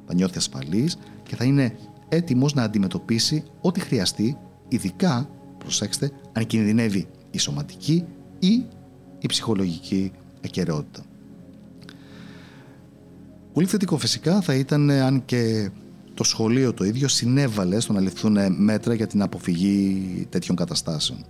[0.08, 1.78] Θα νιώθει ασφαλής και θα είναι
[2.10, 8.06] έτοιμος να αντιμετωπίσει ό,τι χρειαστεί, ειδικά, προσέξτε, αν κινδυνεύει η σωματική
[8.40, 8.66] ή
[9.20, 10.12] η ψυχολογική
[10.46, 11.04] ακαιρεότητα.
[13.54, 15.70] Πολύ θετικό φυσικά θα ήταν αν και
[16.16, 21.26] το σχολείο το ίδιο συνέβαλε στο να ληφθούν μέτρα για την αποφυγή τέτοιων καταστάσεων.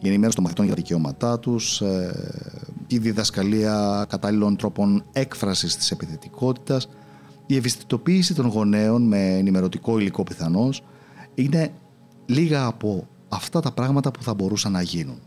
[0.00, 5.90] Η ενημέρωση των μαθητών για τα δικαιώματά τους, ε, η διδασκαλία κατάλληλων τρόπων έκφρασης της
[5.90, 6.88] επιθετικότητας,
[7.46, 10.82] η ευαισθητοποίηση των γονέων με ενημερωτικό υλικό πιθανώς
[11.34, 11.72] είναι
[12.26, 15.18] λίγα από αυτά τα πράγματα που θα μπορούσαν να γίνουν.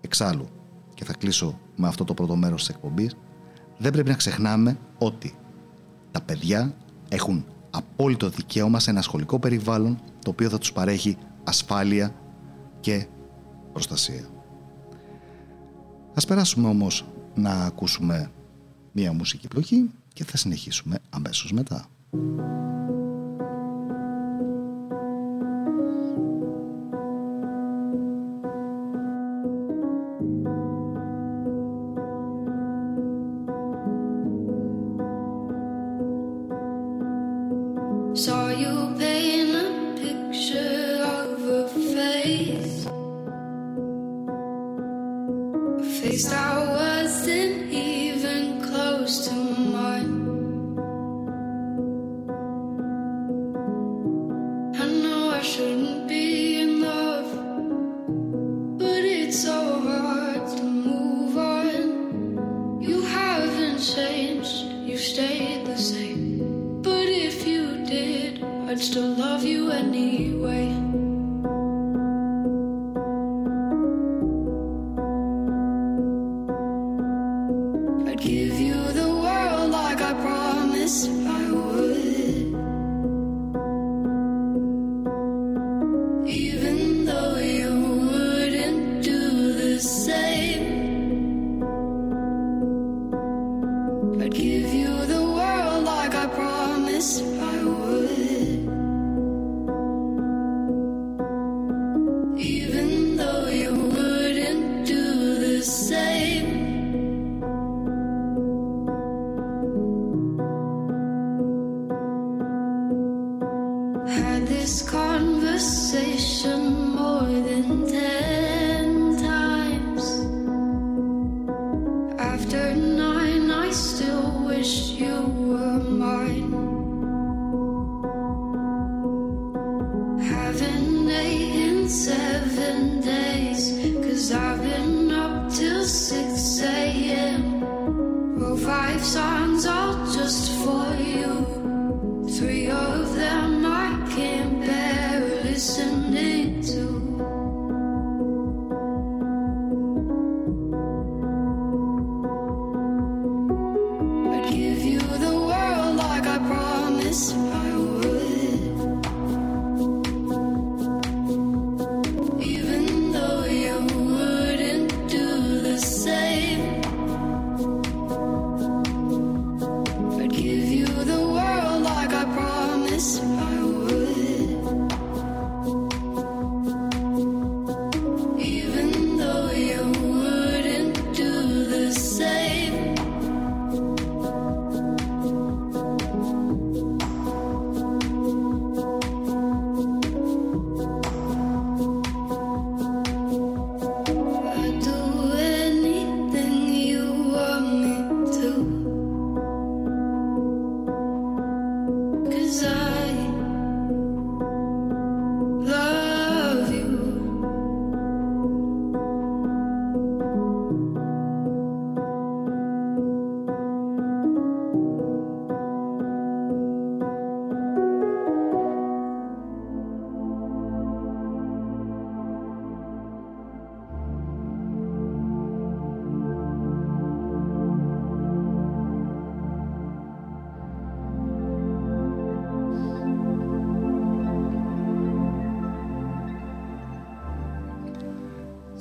[0.00, 0.48] Εξάλλου,
[0.94, 3.16] και θα κλείσω με αυτό το πρώτο μέρος της εκπομπής,
[3.78, 5.34] δεν πρέπει να ξεχνάμε ότι
[6.10, 6.74] τα παιδιά
[7.08, 12.14] έχουν απόλυτο δικαίωμα σε ένα σχολικό περιβάλλον το οποίο θα τους παρέχει ασφάλεια
[12.80, 13.06] και
[13.72, 14.24] προστασία.
[16.14, 18.30] Ας περάσουμε όμως να ακούσουμε
[18.92, 21.88] μία μουσική επιλογή και θα συνεχίσουμε αμέσως μετά.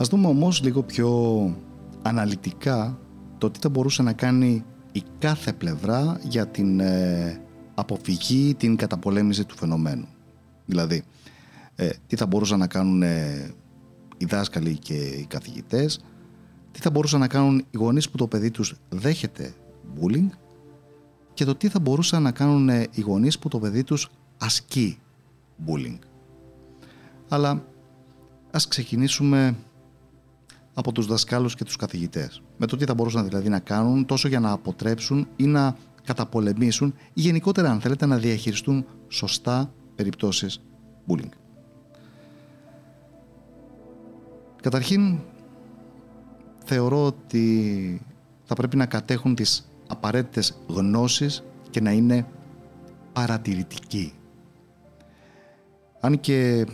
[0.05, 1.09] Ας δούμε όμως λίγο πιο
[2.01, 2.99] αναλυτικά
[3.37, 7.41] το τι θα μπορούσε να κάνει η κάθε πλευρά για την ε,
[7.75, 10.07] αποφυγή, την καταπολέμηση του φαινομένου.
[10.65, 11.03] Δηλαδή,
[11.75, 13.51] ε, τι θα μπορούσαν να κάνουν ε,
[14.17, 15.99] οι δάσκαλοι και οι καθηγητές,
[16.71, 19.53] τι θα μπορούσαν να κάνουν οι γονείς που το παιδί τους δέχεται
[19.99, 20.29] bullying
[21.33, 24.97] και το τι θα μπορούσαν να κάνουν οι γονείς που το παιδί τους ασκεί
[25.67, 25.99] bullying.
[27.29, 27.65] Αλλά
[28.51, 29.55] ας ξεκινήσουμε
[30.77, 32.41] από τους δασκάλους και τους καθηγητές.
[32.57, 36.93] Με το τι θα μπορούσαν δηλαδή να κάνουν τόσο για να αποτρέψουν ή να καταπολεμήσουν
[37.13, 40.61] ή γενικότερα αν θέλετε να διαχειριστούν σωστά περιπτώσεις
[41.07, 41.31] bullying.
[44.61, 45.19] Καταρχήν
[46.65, 48.01] θεωρώ ότι
[48.43, 52.27] θα πρέπει να κατέχουν τις απαραίτητες γνώσεις και να είναι
[53.13, 54.13] παρατηρητικοί.
[55.99, 56.65] Αν και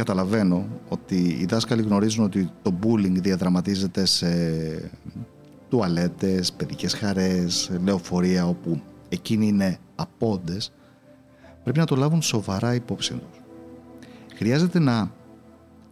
[0.00, 4.30] καταλαβαίνω ότι οι δάσκαλοι γνωρίζουν ότι το bullying διαδραματίζεται σε
[5.68, 10.72] τουαλέτες, παιδικές χαρές, λεωφορεία όπου εκείνοι είναι απόντες,
[11.62, 13.40] πρέπει να το λάβουν σοβαρά υπόψη τους.
[14.34, 15.12] Χρειάζεται να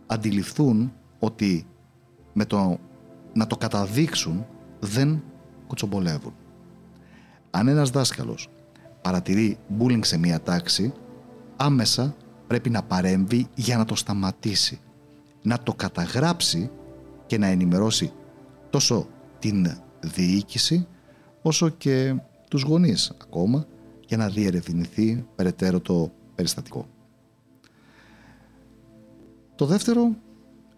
[0.06, 1.66] αντιληφθούν ότι
[2.32, 2.78] με το
[3.32, 4.46] να το καταδείξουν
[4.80, 5.22] δεν
[5.66, 6.34] κουτσομπολεύουν.
[7.50, 8.48] Αν ένας δάσκαλος
[9.02, 10.92] παρατηρεί bullying σε μία τάξη,
[11.56, 12.14] άμεσα
[12.48, 14.80] πρέπει να παρέμβει για να το σταματήσει,
[15.42, 16.70] να το καταγράψει
[17.26, 18.12] και να ενημερώσει
[18.70, 19.08] τόσο
[19.38, 20.86] την διοίκηση
[21.42, 22.16] όσο και
[22.50, 23.66] τους γονείς ακόμα
[24.06, 26.86] για να διερευνηθεί περαιτέρω το περιστατικό.
[29.54, 30.16] Το δεύτερο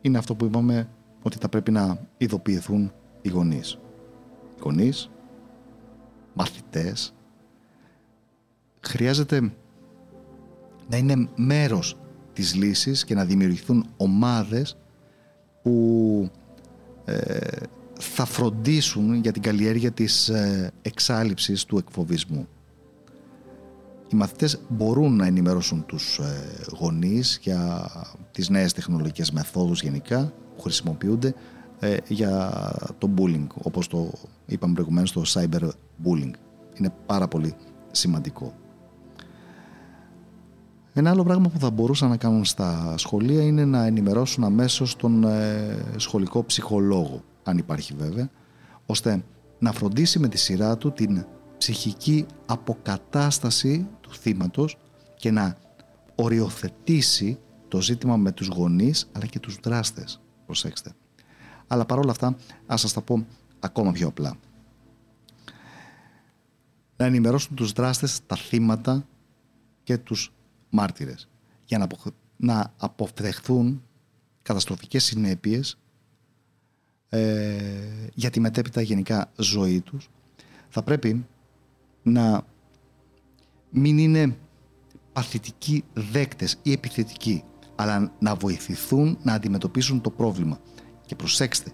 [0.01, 0.89] είναι αυτό που είπαμε
[1.23, 3.79] ότι θα πρέπει να ειδοποιηθούν οι γονείς.
[4.57, 5.11] Οι γονείς,
[6.35, 7.15] μαθητές,
[8.81, 9.53] χρειάζεται
[10.90, 11.96] να είναι μέρος
[12.33, 14.76] της λύσης και να δημιουργηθούν ομάδες
[15.62, 16.31] που
[17.05, 17.38] ε,
[17.98, 22.48] θα φροντίσουν για την καλλιέργεια της ε, εξάλληψης του εκφοβισμού.
[24.12, 26.46] Οι μαθητές μπορούν να ενημερώσουν τους ε,
[26.79, 27.90] γονείς για
[28.31, 31.35] τις νέες τεχνολογικές μεθόδους γενικά που χρησιμοποιούνται
[31.81, 34.11] ε, για το bullying, όπως το
[34.46, 35.68] είπαμε προηγουμένως, το cyber
[36.05, 36.33] bullying.
[36.79, 37.55] Είναι πάρα πολύ
[37.90, 38.55] σημαντικό.
[40.92, 45.24] Ένα άλλο πράγμα που θα μπορούσαν να κάνουν στα σχολεία είναι να ενημερώσουν αμέσως τον
[45.24, 48.31] ε, σχολικό ψυχολόγο, αν υπάρχει βέβαια,
[48.87, 49.24] ώστε
[49.59, 51.26] να φροντίσει με τη σειρά του την
[51.59, 54.76] ψυχική αποκατάσταση του θύματος
[55.16, 55.57] και να
[56.14, 60.20] οριοθετήσει το ζήτημα με τους γονείς αλλά και τους δράστες.
[60.46, 60.92] Προσέξτε.
[61.66, 63.26] Αλλά παρόλα αυτά ας σας τα πω
[63.61, 64.35] ακόμα πιο απλά.
[66.96, 69.07] Να ενημερώσουν τους δράστες, τα θύματα
[69.83, 70.33] και τους
[70.71, 71.29] μάρτυρες.
[71.65, 71.87] Για να,
[72.37, 73.83] να αποφευχθούν
[74.43, 75.79] καταστροφικές συνέπειες
[77.09, 77.57] ε,
[78.15, 80.11] για τη μετέπειτα γενικά ζωή τους.
[80.69, 81.27] Θα πρέπει
[82.03, 82.47] να
[83.71, 84.37] μην είναι
[85.13, 90.61] παθητικοί δέκτες ή επιθετικοί αλλά να βοηθηθούν να αντιμετωπίσουν το πρόβλημα.
[91.07, 91.71] Και προσέξτε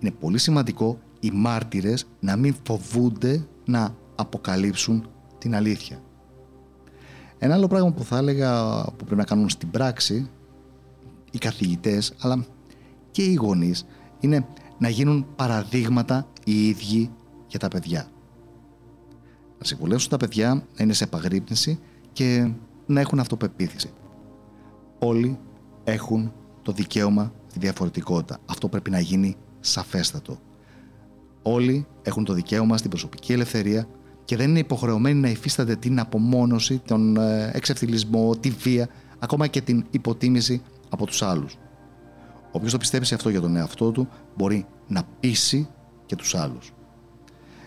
[0.00, 6.02] είναι πολύ σημαντικό οι μάρτυρες να μην φοβούνται να αποκαλύψουν την αλήθεια
[7.38, 10.30] ένα άλλο πράγμα που θα έλεγα που πρέπει να κάνουν στην πράξη
[11.30, 12.46] οι καθηγητές αλλά
[13.10, 13.86] και οι γονείς
[14.20, 14.46] είναι
[14.78, 17.10] να γίνουν παραδείγματα οι ίδιοι
[17.46, 18.08] για τα παιδιά.
[19.58, 21.78] Να συμβουλεύσουν τα παιδιά να είναι σε επαγρύπνηση
[22.12, 22.50] και
[22.86, 23.90] να έχουν αυτοπεποίθηση.
[24.98, 25.38] Όλοι
[25.84, 28.38] έχουν το δικαίωμα στη διαφορετικότητα.
[28.46, 30.38] Αυτό πρέπει να γίνει σαφέστατο.
[31.42, 33.88] Όλοι έχουν το δικαίωμα στην προσωπική ελευθερία
[34.26, 39.60] και δεν είναι υποχρεωμένοι να υφίστανται την απομόνωση, τον ε, εξευθυλισμό, τη βία, ακόμα και
[39.60, 41.58] την υποτίμηση από τους άλλους.
[42.52, 45.68] Όποιος το πιστεύει σε αυτό για τον εαυτό του μπορεί να πείσει
[46.06, 46.72] και τους άλλους.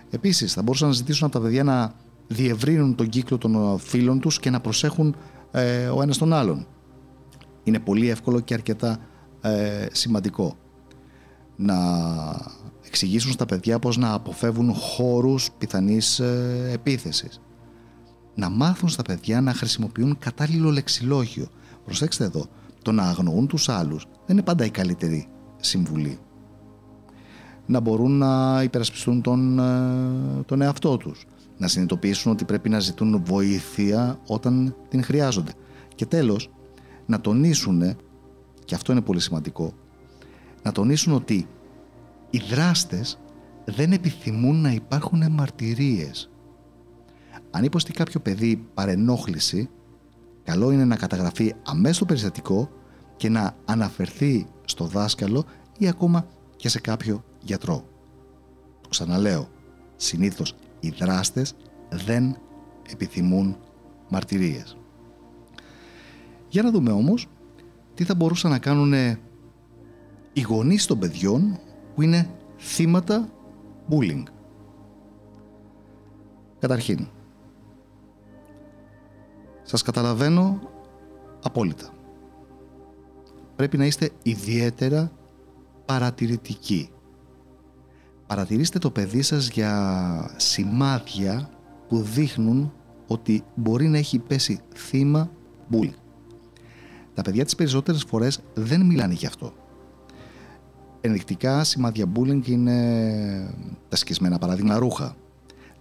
[0.10, 1.93] Επίσης θα μπορούσαν να ζητήσουν από τα παιδιά να
[2.28, 5.15] διευρύνουν τον κύκλο των φίλων τους και να προσέχουν
[5.52, 6.67] ε, ο ένας τον άλλον.
[7.63, 8.98] Είναι πολύ εύκολο και αρκετά
[9.41, 10.56] ε, σημαντικό
[11.56, 11.76] να
[12.89, 17.41] εξηγήσουν στα παιδιά πώς να αποφεύγουν χώρους πιθανής ε, επίθεσης.
[18.36, 21.47] Να μάθουν στα παιδιά να χρησιμοποιούν κατάλληλο λεξιλόγιο.
[21.86, 22.45] Προσέξτε εδώ,
[22.82, 26.19] το να αγνοούν τους άλλους δεν είναι πάντα η καλύτερη συμβουλή.
[27.65, 31.25] Να μπορούν να υπερασπιστούν τον, ε, τον εαυτό τους.
[31.58, 35.52] Να συνειδητοποιήσουν ότι πρέπει να ζητούν βοήθεια όταν την χρειάζονται.
[35.95, 36.52] Και τέλος,
[37.06, 37.95] να τονίσουν,
[38.65, 39.73] και αυτό είναι πολύ σημαντικό,
[40.63, 41.47] να τονίσουν ότι
[42.30, 43.20] οι δράστες
[43.65, 46.30] δεν επιθυμούν να υπάρχουν μαρτυρίες.
[47.52, 49.70] Αν υποστεί κάποιο παιδί παρενόχληση,
[50.44, 52.70] καλό είναι να καταγραφεί αμέσως το περιστατικό
[53.18, 55.46] και να αναφερθεί στο δάσκαλο
[55.78, 57.88] ή ακόμα και σε κάποιο γιατρό.
[58.82, 59.48] Το ξαναλέω,
[59.96, 61.56] συνήθως οι δράστες
[61.89, 62.38] δεν
[62.92, 63.58] επιθυμούν
[64.10, 64.78] μαρτυρίες.
[66.50, 67.28] Για να δούμε όμως
[67.94, 68.94] τι θα μπορούσαν να κάνουν
[70.34, 71.60] οι γονείς των παιδιών
[71.99, 73.29] που είναι θύματα
[73.89, 74.23] bullying.
[76.59, 77.07] Καταρχήν,
[79.63, 80.59] σας καταλαβαίνω
[81.43, 81.93] απόλυτα.
[83.55, 85.12] Πρέπει να είστε ιδιαίτερα
[85.85, 86.89] παρατηρητικοί.
[88.27, 91.49] Παρατηρήστε το παιδί σας για σημάδια
[91.88, 92.73] που δείχνουν
[93.07, 95.31] ότι μπορεί να έχει πέσει θύμα
[95.71, 95.99] bullying.
[97.13, 99.53] Τα παιδιά τις περισσότερες φορές δεν μιλάνε γι' αυτό.
[101.01, 103.53] Ενδεικτικά σημάδια bullying είναι
[103.89, 104.77] τα σκισμένα παράδειγμα.
[104.77, 105.15] Ρούχα,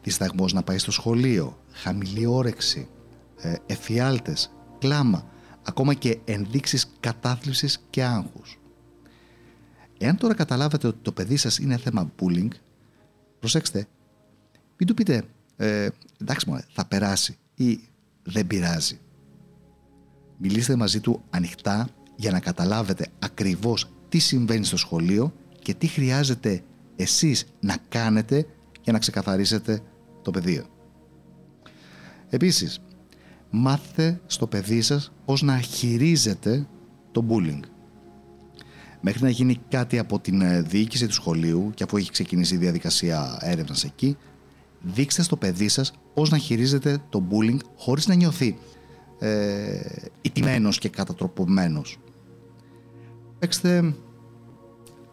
[0.02, 2.88] δισταγμός να πάει στο σχολείο, χαμηλή όρεξη,
[3.36, 5.26] ε, εφιάλτες, κλάμα,
[5.62, 8.58] ακόμα και ενδείξεις κατάθλιψης και άγχους.
[9.98, 12.50] Εάν τώρα καταλάβετε ότι το παιδί σας είναι θέμα bullying,
[13.38, 13.86] προσέξτε,
[14.76, 15.24] μην του πείτε
[15.56, 15.88] ε,
[16.20, 17.80] εντάξει μου, θα περάσει ή
[18.22, 19.00] δεν πειράζει.
[20.36, 26.62] Μιλήστε μαζί του ανοιχτά για να καταλάβετε ακριβώς τι συμβαίνει στο σχολείο και τι χρειάζεται
[26.96, 28.46] εσείς να κάνετε
[28.82, 29.80] για να ξεκαθαρίσετε
[30.22, 30.64] το πεδίο.
[32.30, 32.80] Επίσης,
[33.50, 36.66] μάθετε στο παιδί σας πώς να χειρίζετε
[37.12, 37.60] το bullying.
[39.00, 42.58] Μέχρι να γίνει κάτι από την ε, διοίκηση του σχολείου και αφού έχει ξεκινήσει η
[42.58, 44.16] διαδικασία έρευνας εκεί,
[44.80, 48.58] δείξτε στο παιδί σας πώς να χειρίζετε το bullying χωρίς να νιώθει
[49.18, 49.80] ε,
[50.22, 51.98] ιτημένος και κατατροπωμένος.
[53.38, 53.94] Παίξτε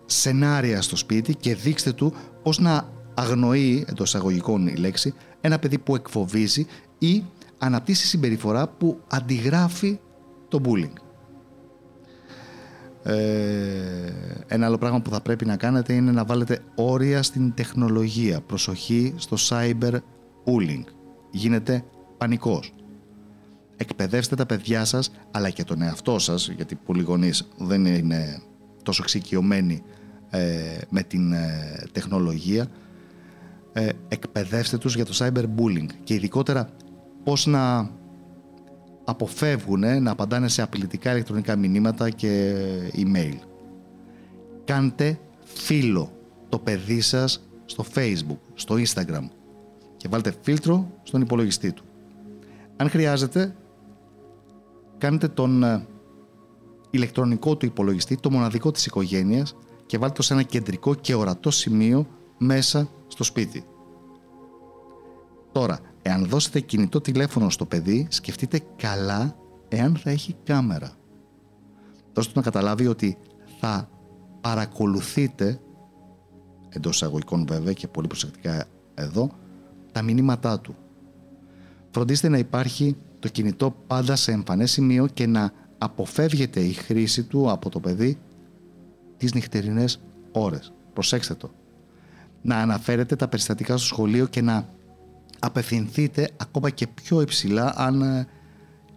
[0.05, 5.77] σενάρια στο σπίτι και δείξτε του πώς να αγνοεί, εντός εισαγωγικών η λέξη, ένα παιδί
[5.77, 6.65] που εκφοβίζει
[6.97, 7.23] ή
[7.57, 9.99] αναπτύσσει συμπεριφορά που αντιγράφει
[10.47, 10.93] το bullying.
[13.03, 14.13] Ε,
[14.47, 18.41] ένα άλλο πράγμα που θα πρέπει να κάνετε είναι να βάλετε όρια στην τεχνολογία.
[18.41, 19.93] Προσοχή στο cyber
[20.45, 20.83] bullying.
[21.31, 21.83] Γίνεται
[22.17, 22.74] πανικός.
[23.77, 28.41] Εκπαιδεύστε τα παιδιά σας αλλά και τον εαυτό σας γιατί πολλοί γονείς δεν είναι
[28.83, 29.83] τόσο εξοικειωμένοι
[30.29, 32.67] ε, με την ε, τεχνολογία
[33.73, 36.69] ε, εκπαιδεύστε τους για το cyberbullying και ειδικότερα
[37.23, 37.89] πώς να
[39.05, 42.53] αποφεύγουν να απαντάνε σε απειλητικά ηλεκτρονικά μηνύματα και
[42.95, 43.35] email.
[44.65, 46.11] Κάντε φίλο
[46.49, 49.27] το παιδί σας στο facebook, στο instagram
[49.97, 51.83] και βάλτε φίλτρο στον υπολογιστή του.
[52.75, 53.55] Αν χρειάζεται,
[54.97, 55.87] κάντε τον ε,
[56.89, 59.55] ηλεκτρονικό του υπολογιστή, το μοναδικό της οικογένειας
[59.85, 63.65] και βάλτε το σε ένα κεντρικό και ορατό σημείο μέσα στο σπίτι.
[65.51, 69.35] Τώρα, εάν δώσετε κινητό τηλέφωνο στο παιδί, σκεφτείτε καλά
[69.67, 70.91] εάν θα έχει κάμερα.
[72.13, 73.17] Δώστε του να καταλάβει ότι
[73.59, 73.89] θα
[74.41, 75.59] παρακολουθείτε,
[76.69, 79.29] εντός εισαγωγικών βέβαια και πολύ προσεκτικά εδώ,
[79.91, 80.75] τα μηνύματά του.
[81.91, 87.51] Φροντίστε να υπάρχει το κινητό πάντα σε εμφανές σημείο και να αποφεύγεται η χρήση του
[87.51, 88.17] από το παιδί
[89.17, 89.99] τις νυχτερινές
[90.31, 90.73] ώρες.
[90.93, 91.51] Προσέξτε το.
[92.41, 94.69] Να αναφέρετε τα περιστατικά στο σχολείο και να
[95.39, 98.27] απευθυνθείτε ακόμα και πιο υψηλά αν ε,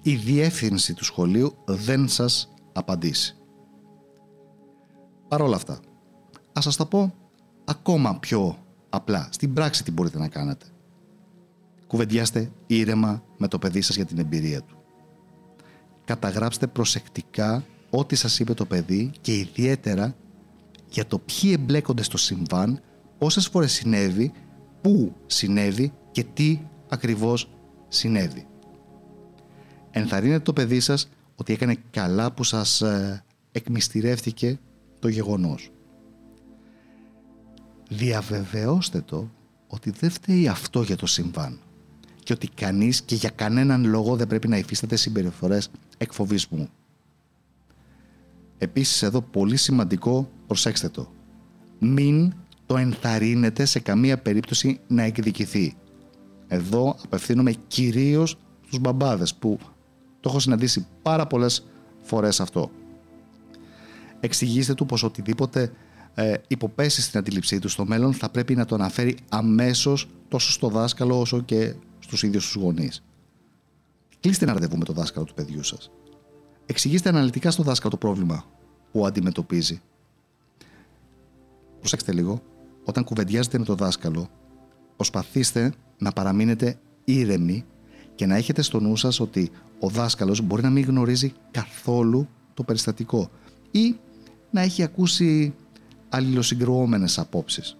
[0.02, 3.36] η διεύθυνση του σχολείου δεν σας απαντήσει.
[5.28, 5.80] Παρ' όλα αυτά,
[6.52, 7.14] ας σας τα πω
[7.64, 8.58] ακόμα πιο
[8.90, 9.28] απλά.
[9.30, 10.66] Στην πράξη τι μπορείτε να κάνετε.
[11.88, 14.76] Κουβεντιάστε ήρεμα με το παιδί σας για την εμπειρία του.
[16.04, 20.16] Καταγράψτε προσεκτικά ό,τι σας είπε το παιδί και ιδιαίτερα
[20.90, 22.80] για το ποιοι εμπλέκονται στο συμβάν,
[23.18, 24.32] πόσες φορές συνέβη,
[24.80, 27.50] πού συνέβη και τι ακριβώς
[27.88, 28.46] συνέβη.
[29.90, 34.58] Ενθαρρύνετε το παιδί σας ότι έκανε καλά που σας ε, εκμυστηρεύτηκε
[34.98, 35.70] το γεγονός.
[37.88, 39.30] Διαβεβαιώστε το
[39.66, 41.60] ότι δεν φταίει αυτό για το συμβάν
[42.28, 46.68] και ότι κανείς και για κανέναν λόγο δεν πρέπει να υφίσταται συμπεριφορές εκφοβισμού.
[48.58, 51.12] Επίσης εδώ πολύ σημαντικό, προσέξτε το,
[51.78, 52.32] μην
[52.66, 55.76] το ενθαρρύνετε σε καμία περίπτωση να εκδικηθεί.
[56.48, 59.58] Εδώ απευθύνομαι κυρίως στους μπαμπάδες που
[60.20, 61.66] το έχω συναντήσει πάρα πολλές
[62.02, 62.70] φορές αυτό.
[64.20, 65.72] Εξηγήστε του πως οτιδήποτε
[66.14, 70.68] ε, υποπέσει στην αντίληψή του στο μέλλον θα πρέπει να το αναφέρει αμέσως τόσο στο
[70.68, 71.74] δάσκαλο όσο και
[72.08, 73.04] στους ίδιους τους γονείς.
[74.20, 75.90] Κλείστε ένα ραντεβού με το δάσκαλο του παιδιού σας.
[76.66, 78.44] Εξηγήστε αναλυτικά στο δάσκαλο το πρόβλημα
[78.92, 79.80] που αντιμετωπίζει.
[81.78, 82.42] Προσέξτε λίγο,
[82.84, 84.28] όταν κουβεντιάζετε με το δάσκαλο,
[84.96, 87.64] προσπαθήστε να παραμείνετε ήρεμοι
[88.14, 89.50] και να έχετε στο νου σας ότι
[89.80, 93.30] ο δάσκαλος μπορεί να μην γνωρίζει καθόλου το περιστατικό
[93.70, 93.96] ή
[94.50, 95.54] να έχει ακούσει
[96.08, 97.76] αλληλοσυγκρουόμενες απόψεις.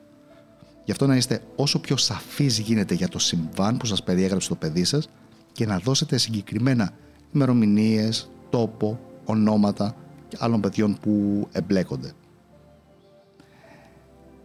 [0.88, 4.54] Γι' αυτό να είστε όσο πιο σαφείς γίνεται για το συμβάν που σας περιέγραψε το
[4.54, 5.08] παιδί σας
[5.52, 6.90] και να δώσετε συγκεκριμένα
[7.32, 9.94] ημερομηνίες, τόπο, ονόματα
[10.28, 12.12] και άλλων παιδιών που εμπλέκονται.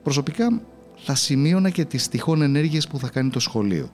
[0.03, 0.61] Προσωπικά
[0.95, 3.89] θα σημείωνα και τις τυχόν ενέργειες που θα κάνει το σχολείο.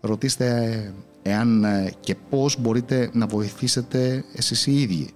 [0.00, 1.64] Ρωτήστε εάν
[2.00, 5.10] και πώς μπορείτε να βοηθήσετε εσείς οι ίδιοι.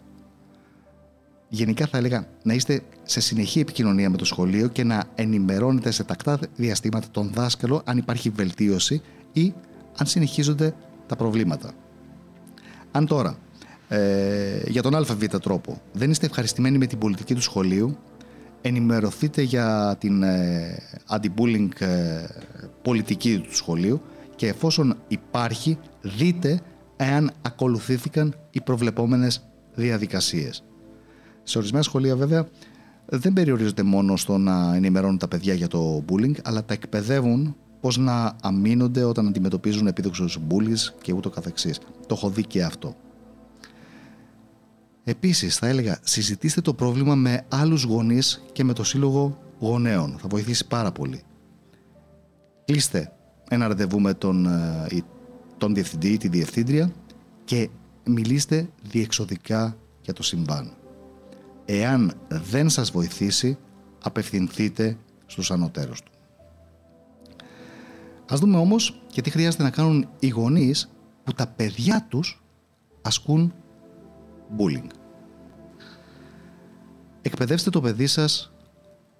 [1.48, 6.04] Γενικά θα έλεγα να είστε σε συνεχή επικοινωνία με το σχολείο και να ενημερώνετε σε
[6.04, 9.54] τακτά διαστήματα τον δάσκαλο αν υπάρχει βελτίωση ή
[9.98, 10.74] αν συνεχίζονται
[11.06, 11.72] τα προβλήματα.
[12.90, 13.38] Αν τώρα
[13.88, 17.96] ε, για τον ΑΒ τρόπο δεν είστε ευχαριστημένοι με την πολιτική του σχολείου,
[18.62, 20.78] ενημερωθείτε για την ε,
[21.08, 22.24] anti-bullying ε,
[22.82, 24.00] πολιτική του σχολείου
[24.36, 26.60] και εφόσον υπάρχει δείτε
[26.96, 30.62] εάν ακολουθήθηκαν οι προβλεπόμενες διαδικασίες.
[31.48, 32.48] Σε ορισμένα σχολεία βέβαια
[33.06, 37.96] δεν περιορίζονται μόνο στο να ενημερώνουν τα παιδιά για το bullying αλλά τα εκπαιδεύουν πώς
[37.96, 41.78] να αμήνονται όταν αντιμετωπίζουν επίδοξους bullies και ούτω καθεξής.
[42.06, 42.96] Το έχω δει και αυτό.
[45.04, 50.16] Επίσης θα έλεγα συζητήστε το πρόβλημα με άλλους γονείς και με το σύλλογο γονέων.
[50.18, 51.22] Θα βοηθήσει πάρα πολύ.
[52.64, 53.12] Κλείστε
[53.48, 55.02] ένα ραντεβού με τον, ε,
[55.58, 56.92] τον διευθυντή ή τη διευθύντρια
[57.44, 57.68] και
[58.04, 60.77] μιλήστε διεξοδικά για το συμβάν.
[61.70, 63.58] Εάν δεν σας βοηθήσει,
[64.02, 66.12] απευθυνθείτε στους ανωτέρους του.
[68.28, 70.90] Ας δούμε όμως και τι χρειάζεται να κάνουν οι γονείς
[71.24, 72.42] που τα παιδιά τους
[73.02, 73.54] ασκούν
[74.58, 74.90] bullying.
[77.22, 78.52] Εκπαιδεύστε το παιδί σας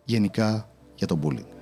[0.05, 1.57] γενικά για το bullying.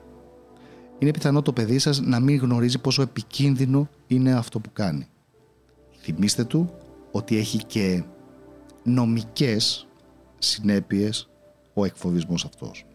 [0.99, 5.07] Είναι πιθανό το παιδί σας να μην γνωρίζει πόσο επικίνδυνο είναι αυτό που κάνει.
[6.01, 6.75] Θυμήστε του
[7.13, 8.05] ότι έχει και
[8.83, 9.86] νομικές
[10.39, 11.29] συνέπειες
[11.75, 12.87] ο εκφοβισμός αυτός.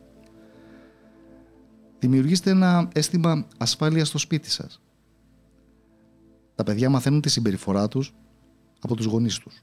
[2.00, 4.82] Δημιουργήστε ένα αίσθημα ασφάλειας στο σπίτι σας.
[6.56, 8.14] Τα παιδιά μαθαίνουν τη συμπεριφορά τους
[8.80, 9.62] από τους γονείς τους.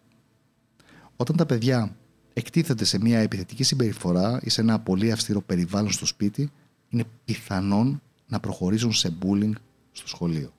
[1.16, 1.96] Όταν τα παιδιά
[2.32, 6.50] εκτίθενται σε μια επιθετική συμπεριφορά ή σε ένα πολύ αυστηρό περιβάλλον στο σπίτι,
[6.88, 9.52] είναι πιθανόν να προχωρήσουν σε bullying
[9.92, 10.52] στο σχολείο.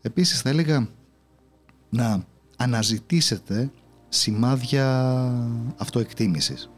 [0.00, 0.88] Επίσης θα έλεγα
[1.90, 2.24] να
[2.56, 3.70] αναζητήσετε
[4.08, 4.86] σημάδια
[5.76, 6.70] αυτοεκτίμησης.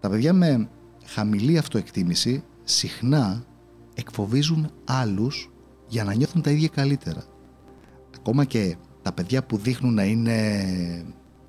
[0.00, 0.68] Τα παιδιά με
[1.04, 3.44] χαμηλή αυτοεκτίμηση συχνά
[3.94, 5.50] εκφοβίζουν άλλους
[5.88, 7.24] για να νιώθουν τα ίδια καλύτερα.
[8.16, 10.64] Ακόμα και τα παιδιά που δείχνουν να είναι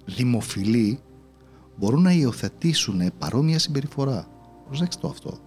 [0.06, 1.00] δημοφιλή
[1.76, 4.28] μπορούν να υιοθετήσουν παρόμοια συμπεριφορά.
[4.66, 5.38] Προσέξτε το αυτό.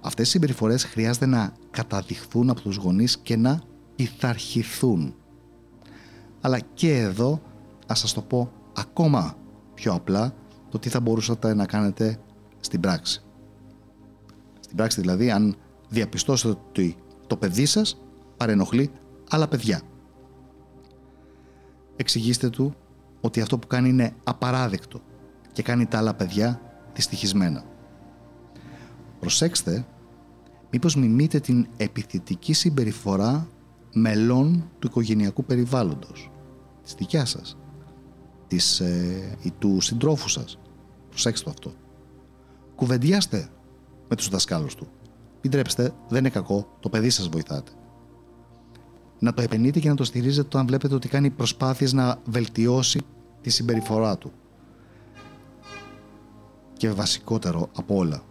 [0.00, 3.62] Αυτές οι συμπεριφορές χρειάζεται να καταδειχθούν από τους γονείς και να
[3.96, 5.14] πειθαρχηθούν.
[6.40, 7.42] Αλλά και εδώ,
[7.88, 9.34] ας σας το πω ακόμα
[9.74, 10.34] πιο απλά,
[10.68, 12.20] το τι θα μπορούσατε να κάνετε
[12.60, 13.22] στην πράξη.
[14.60, 15.56] Στην πράξη δηλαδή, αν
[15.88, 18.00] διαπιστώσετε ότι το παιδί σας
[18.36, 18.90] παρενοχλεί
[19.30, 19.80] άλλα παιδιά.
[21.96, 22.74] Εξηγήστε του
[23.20, 25.00] ότι αυτό που κάνει είναι απαράδεκτο
[25.52, 26.60] και κάνει τα άλλα παιδιά
[26.94, 27.64] δυστυχισμένα.
[29.20, 29.86] Προσέξτε
[30.70, 33.48] μήπως μιμείτε την επιθετική συμπεριφορά
[33.92, 36.30] μελών του οικογενειακού περιβάλλοντος,
[36.82, 37.56] της δικιάς σας,
[38.48, 40.58] της, ε, ή του συντρόφου σας.
[41.08, 41.72] Προσέξτε το αυτό.
[42.74, 43.48] Κουβεντιάστε
[44.08, 44.88] με τους δασκάλους του.
[45.42, 47.70] Μην τρέψετε, δεν είναι κακό, το παιδί σας βοηθάτε
[49.18, 53.00] να το επενείτε και να το στηρίζετε όταν βλέπετε ότι κάνει προσπάθειες να βελτιώσει
[53.40, 54.32] τη συμπεριφορά του.
[56.72, 58.22] Και βασικότερο από όλα,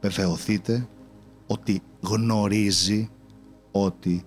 [0.00, 0.88] βεβαιωθείτε
[1.46, 3.10] ότι γνωρίζει
[3.70, 4.24] ότι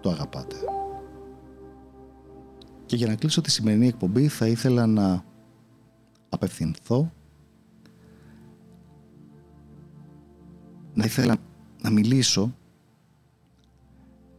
[0.00, 0.56] το αγαπάτε.
[2.88, 5.24] Και για να κλείσω τη σημερινή εκπομπή θα ήθελα να
[6.28, 7.12] απευθυνθώ
[10.94, 11.36] να ήθελα
[11.82, 12.54] να μιλήσω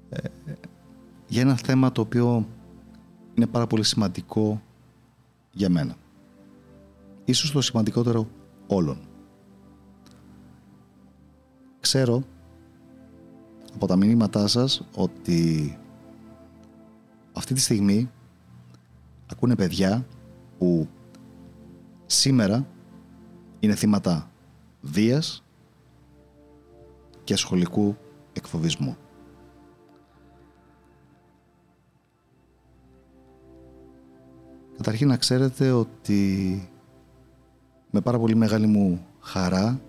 [0.09, 0.27] ε,
[1.27, 2.47] για ένα θέμα το οποίο
[3.33, 4.61] είναι πάρα πολύ σημαντικό
[5.51, 5.95] για μένα.
[7.25, 8.27] Ίσως το σημαντικότερο
[8.67, 8.99] όλων.
[11.79, 12.23] Ξέρω
[13.73, 15.77] από τα μηνύματά σας ότι
[17.33, 18.09] αυτή τη στιγμή
[19.31, 20.05] ακούνε παιδιά
[20.57, 20.87] που
[22.05, 22.67] σήμερα
[23.59, 24.31] είναι θύματα
[24.81, 25.43] βίας
[27.23, 27.95] και σχολικού
[28.33, 28.97] εκφοβισμού.
[34.77, 36.69] Καταρχήν να ξέρετε ότι
[37.91, 39.81] με πάρα πολύ μεγάλη μου χαρά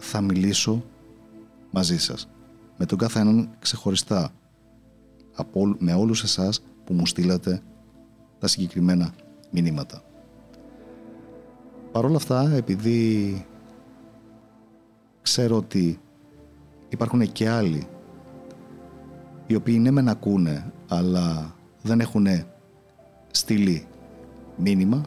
[0.00, 0.84] θα μιλήσω
[1.70, 2.28] μαζί σας.
[2.76, 4.30] Με τον κάθε έναν ξεχωριστά.
[5.34, 7.62] Από, με όλους εσάς που μου στείλατε
[8.38, 9.14] τα συγκεκριμένα
[9.50, 10.02] μηνύματα.
[11.92, 13.46] Παρ' όλα αυτά, επειδή
[15.22, 16.00] ξέρω ότι
[16.88, 17.86] υπάρχουν και άλλοι
[19.46, 22.26] οι οποίοι ναι μεν ακούνε αλλά δεν έχουν
[23.30, 23.86] στείλει
[24.56, 25.02] μήνυμα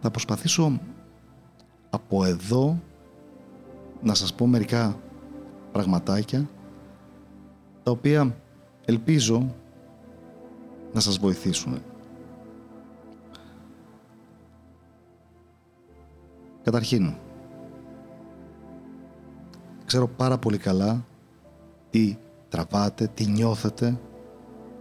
[0.00, 0.80] θα προσπαθήσω
[1.90, 2.80] από εδώ
[4.02, 4.96] να σας πω μερικά
[5.72, 6.48] πραγματάκια
[7.82, 8.36] τα οποία
[8.84, 9.54] ελπίζω
[10.98, 11.82] να σας βοηθήσουν.
[16.62, 17.14] Καταρχήν,
[19.84, 21.04] ξέρω πάρα πολύ καλά
[21.90, 22.16] τι
[22.48, 24.00] τραβάτε, τι νιώθετε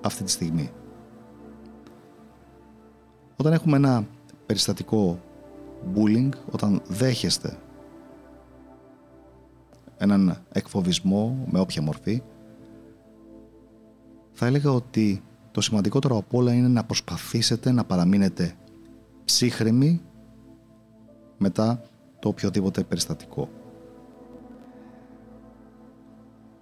[0.01, 0.71] αυτή τη στιγμή.
[3.37, 4.07] Όταν έχουμε ένα
[4.45, 5.19] περιστατικό
[5.95, 7.57] bullying, όταν δέχεστε
[9.97, 12.21] έναν εκφοβισμό με όποια μορφή,
[14.31, 15.21] θα έλεγα ότι
[15.57, 18.55] το σημαντικότερο από όλα είναι να προσπαθήσετε να παραμείνετε
[19.25, 20.01] ψύχρεμοι
[21.37, 21.81] μετά
[22.19, 23.49] το οποιοδήποτε περιστατικό.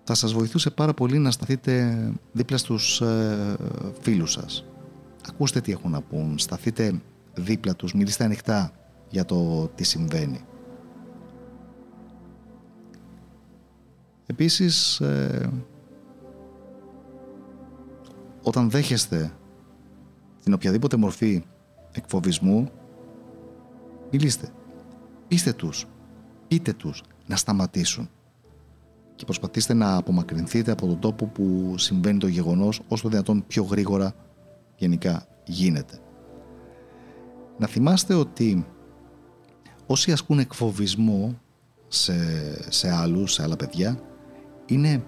[0.04, 1.98] Θα σας βοηθούσε πάρα πολύ να σταθείτε
[2.32, 3.56] δίπλα στους ε,
[4.02, 4.66] φίλους σας.
[5.30, 7.02] Ακούστε τι έχουν να πούν, σταθείτε
[7.34, 8.72] δίπλα τους, μιλήστε ανοιχτά
[9.10, 10.46] για το τι συμβαίνει.
[14.26, 15.50] Επίσης, ε,
[18.46, 19.32] όταν δέχεστε
[20.44, 21.44] την οποιαδήποτε μορφή
[21.92, 22.70] εκφοβισμού,
[24.12, 24.50] μιλήστε.
[25.28, 25.88] Πείστε τους.
[26.48, 28.10] Πείτε τους να σταματήσουν.
[29.16, 33.64] Και προσπαθήστε να απομακρυνθείτε από τον τόπο που συμβαίνει το γεγονός όσο το δυνατόν πιο
[33.64, 34.16] γρήγορα
[34.76, 36.00] γενικά γίνεται.
[37.58, 38.66] Να θυμάστε ότι
[39.86, 41.40] όσοι ασκούν εκφοβισμό
[41.88, 42.14] σε,
[42.72, 44.00] σε άλλους, σε άλλα παιδιά,
[44.66, 45.04] είναι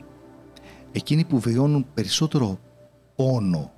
[0.92, 2.60] εκείνοι που βιώνουν περισσότερο
[3.18, 3.72] πόνο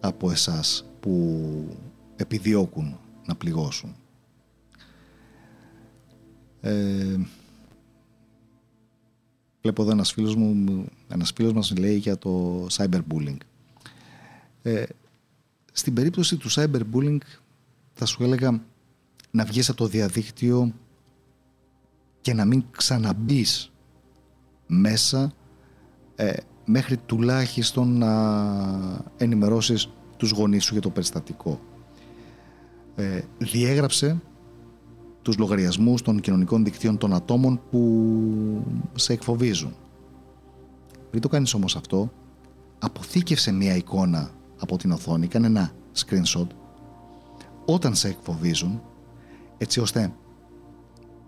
[0.00, 1.76] από εσάς που
[2.16, 3.94] επιδιώκουν να πληγώσουν.
[6.60, 7.16] Ε,
[9.62, 13.36] βλέπω εδώ ένας φίλος μου, ένας φίλος μας λέει για το cyberbullying.
[14.62, 14.84] Ε,
[15.72, 17.18] στην περίπτωση του cyberbullying
[17.92, 18.60] θα σου έλεγα
[19.30, 20.72] να βγεις από το διαδίκτυο
[22.20, 23.72] και να μην ξαναμπείς
[24.66, 25.32] μέσα
[26.16, 26.36] ε,
[26.70, 28.12] μέχρι τουλάχιστον να
[29.16, 31.60] ενημερώσεις τους γονείς σου για το περιστατικό.
[32.96, 34.20] Ε, διέγραψε
[35.22, 38.62] τους λογαριασμούς των κοινωνικών δικτύων των ατόμων που
[38.94, 39.74] σε εκφοβίζουν.
[41.10, 42.12] Πριν το κάνεις όμως αυτό,
[42.78, 46.46] αποθήκευσε μία εικόνα από την οθόνη, κάνε ένα screenshot
[47.64, 48.82] όταν σε εκφοβίζουν,
[49.58, 50.12] έτσι ώστε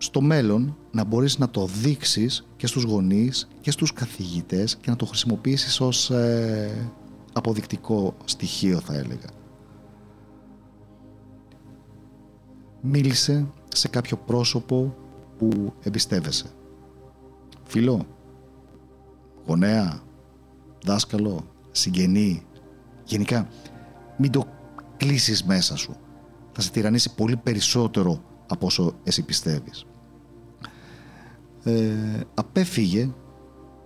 [0.01, 4.95] στο μέλλον να μπορείς να το δείξεις και στους γονείς και στους καθηγητές και να
[4.95, 6.91] το χρησιμοποιήσεις ως ε,
[7.33, 9.29] αποδεικτικό στοιχείο θα έλεγα.
[12.81, 14.95] Μίλησε σε κάποιο πρόσωπο
[15.37, 16.45] που εμπιστεύεσαι.
[17.63, 18.05] Φίλο,
[19.47, 20.01] γονέα,
[20.85, 22.45] δάσκαλο, συγγενή,
[23.03, 23.47] γενικά
[24.17, 24.45] μην το
[24.97, 25.95] κλείσεις μέσα σου.
[26.51, 29.85] Θα σε τυραννήσει πολύ περισσότερο από όσο εσύ πιστεύεις
[31.63, 33.09] ε, απέφυγε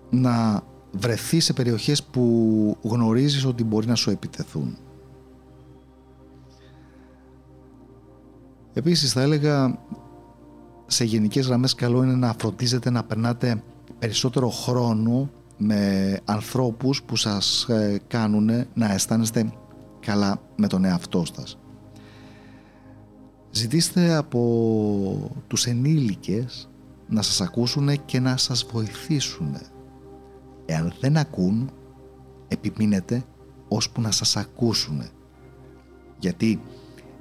[0.09, 4.77] να βρεθεί σε περιοχές που γνωρίζεις ότι μπορεί να σου επιτεθούν.
[8.73, 9.79] Επίσης θα έλεγα
[10.85, 13.63] σε γενικές γραμμές καλό είναι να φροντίζετε να περνάτε
[13.99, 19.51] περισσότερο χρόνο με ανθρώπους που σας ε, κάνουν να αισθάνεστε
[19.99, 21.57] καλά με τον εαυτό σας.
[23.51, 26.69] Ζητήστε από τους ενήλικες
[27.07, 29.57] να σας ακούσουν και να σας βοηθήσουν.
[30.65, 31.71] Εάν δεν ακούν,
[32.47, 33.25] επιμείνετε
[33.67, 35.03] ώσπου να σας ακούσουν.
[36.19, 36.61] Γιατί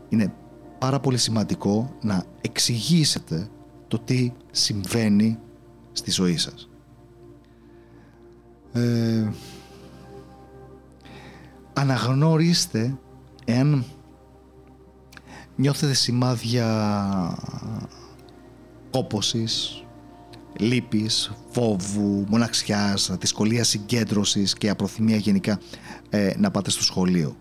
[0.08, 0.34] είναι
[0.78, 3.48] πάρα πολύ σημαντικό να εξηγήσετε
[3.88, 5.38] το τι συμβαίνει
[5.92, 6.68] στη ζωή σας.
[8.72, 9.28] Ε,
[11.72, 12.98] αναγνωρίστε
[13.44, 13.84] εάν
[15.56, 16.68] νιώθετε σημάδια
[18.94, 19.84] κόπωσης,
[20.58, 25.60] λύπης, φόβου, μοναξιάς, δυσκολία συγκέντρωσης και απροθυμία γενικά
[26.10, 27.36] ε, να πάτε στο σχολείο.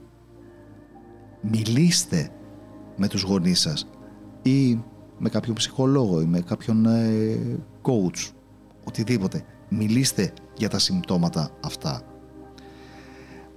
[1.41, 2.29] Μιλήστε
[2.95, 3.89] με τους γονείς σας
[4.41, 4.83] ή
[5.17, 7.37] με κάποιον ψυχολόγο ή με κάποιον ε,
[7.81, 8.31] coach,
[8.83, 9.45] οτιδήποτε.
[9.69, 12.01] Μιλήστε για τα συμπτώματα αυτά.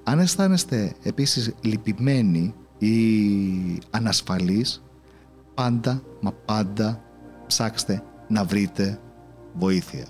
[0.04, 2.96] Αν αισθάνεστε επίσης λυπημένοι ή
[3.90, 4.82] ανασφαλείς,
[5.54, 7.05] πάντα μα πάντα
[7.46, 9.00] ψάξτε να βρείτε
[9.52, 10.06] βοήθεια.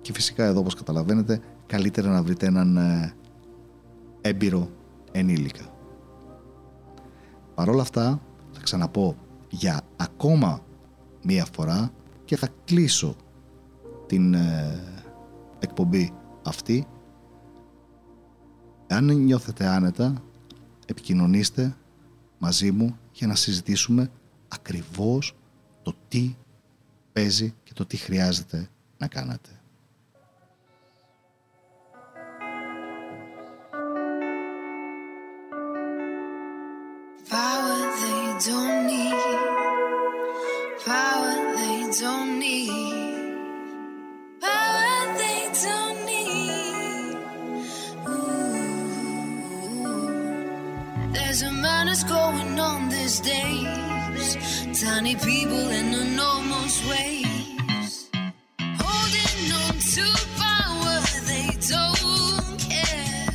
[0.00, 3.14] Και φυσικά εδώ όπως καταλαβαίνετε καλύτερα να βρείτε έναν ε,
[4.20, 4.70] έμπειρο
[5.12, 5.64] ενήλικα.
[7.54, 8.20] Παρ' όλα αυτά,
[8.52, 9.16] θα ξαναπώ
[9.48, 10.60] για ακόμα
[11.22, 11.90] μία φορά
[12.24, 13.16] και θα κλείσω
[14.06, 14.82] την ε,
[15.58, 16.12] εκπομπή
[16.42, 16.86] αυτή.
[18.88, 20.22] Αν νιώθετε άνετα,
[20.86, 21.76] επικοινωνήστε
[22.38, 24.10] μαζί μου για να συζητήσουμε
[24.48, 25.37] ακριβώς
[25.88, 26.34] το τι
[27.12, 29.58] παίζει και το τι χρειάζεται να κάνετε.
[54.83, 57.91] Tiny people in enormous ways.
[58.83, 60.05] Holding on to
[60.43, 60.95] power,
[61.29, 63.27] they don't care.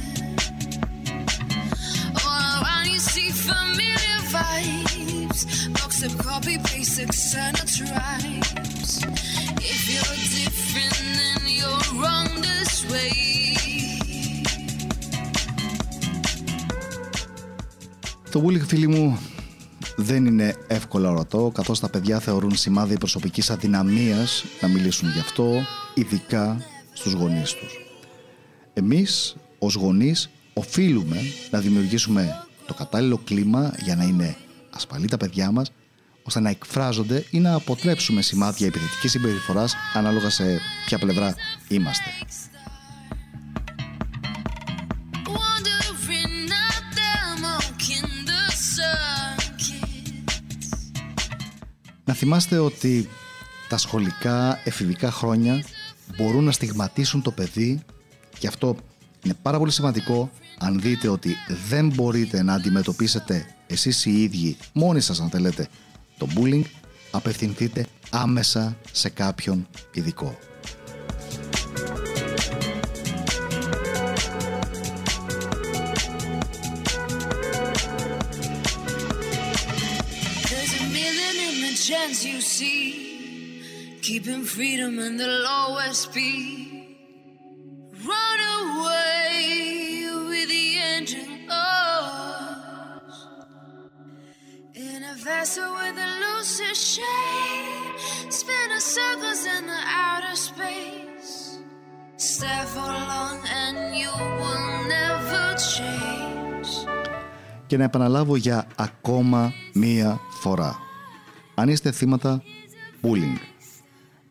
[2.25, 5.41] All around you see familiar vibes.
[5.79, 8.91] Box of copy, paste, external tribes.
[9.73, 13.13] If you're different, then you're wrong this way.
[18.33, 19.19] Το Willy φίλοι μου
[19.96, 25.66] δεν είναι εύκολο ορατό, καθώς τα παιδιά θεωρούν σημάδι προσωπικής αδυναμίας να μιλήσουν γι' αυτό,
[25.94, 26.58] ειδικά
[26.94, 27.78] στους γονείς τους.
[28.74, 31.18] Εμείς, ως γονείς, οφείλουμε
[31.52, 34.36] να δημιουργήσουμε το κατάλληλο κλίμα για να είναι
[34.70, 35.72] ασφαλή τα παιδιά μας,
[36.24, 41.36] ώστε να εκφράζονται ή να αποτρέψουμε σημάδια επιθετικής συμπεριφοράς ανάλογα σε ποια πλευρά
[41.68, 42.10] είμαστε.
[52.14, 53.10] Να θυμάστε ότι
[53.70, 55.64] τα σχολικά εφηβικά χρόνια
[56.18, 57.82] μπορούν να στιγματίσουν το παιδί
[58.40, 58.76] και αυτό
[59.24, 61.36] είναι πάρα πολύ σημαντικό αν δείτε ότι
[61.70, 65.68] δεν μπορείτε να αντιμετωπίσετε εσείς οι ίδιοι μόνοι σας αν θέλετε
[66.18, 66.64] το bullying
[67.12, 70.38] απευθυνθείτε άμεσα σε κάποιον ειδικό.
[81.93, 83.61] chance you see.
[84.03, 86.97] Keeping freedom in the lowest speed.
[88.11, 93.15] Run away with the engine off.
[94.75, 97.97] In a vessel with a looser shape.
[98.39, 101.59] Spinning circles in the outer space.
[102.17, 105.45] Stay for long and you will never
[105.75, 106.89] change.
[107.67, 110.79] Και να επαναλάβω για ακόμα μία φορά.
[111.56, 112.44] Αν είστε θύματα
[113.02, 113.38] bullying,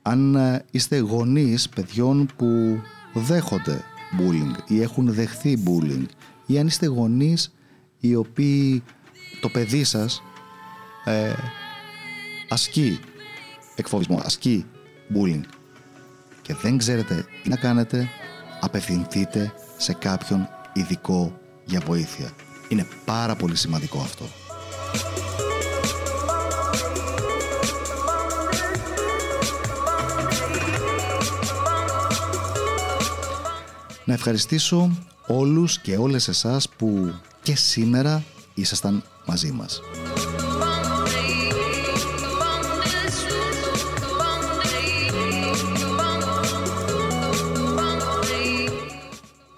[0.03, 2.81] αν ε, είστε γονείς παιδιών που
[3.13, 3.85] δέχονται
[4.19, 6.05] bullying ή έχουν δεχθεί bullying
[6.47, 7.55] ή αν είστε γονείς
[8.01, 8.83] οι οποίοι
[9.41, 10.23] το παιδί σας
[11.05, 11.33] ε,
[12.49, 13.01] ασκεί
[13.75, 14.67] εκφοβισμό, ασκεί
[15.15, 15.43] bullying
[16.43, 18.09] και δεν ξέρετε τι να κάνετε,
[18.61, 22.31] απευθυνθείτε σε κάποιον ειδικό για βοήθεια.
[22.69, 24.25] Είναι πάρα πολύ σημαντικό αυτό.
[34.05, 34.91] Να ευχαριστήσω
[35.27, 38.25] όλους και όλες εσάς που και σήμερα
[38.55, 39.81] ήσασταν μαζί μας.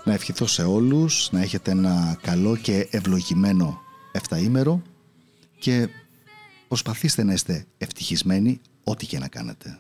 [0.05, 3.81] Να ευχηθώ σε όλους να έχετε ένα καλό και ευλογημένο
[4.13, 4.83] εφταήμερο
[5.59, 5.89] και
[6.69, 9.79] προσπαθήστε να είστε ευτυχισμένοι ό,τι και να κάνετε.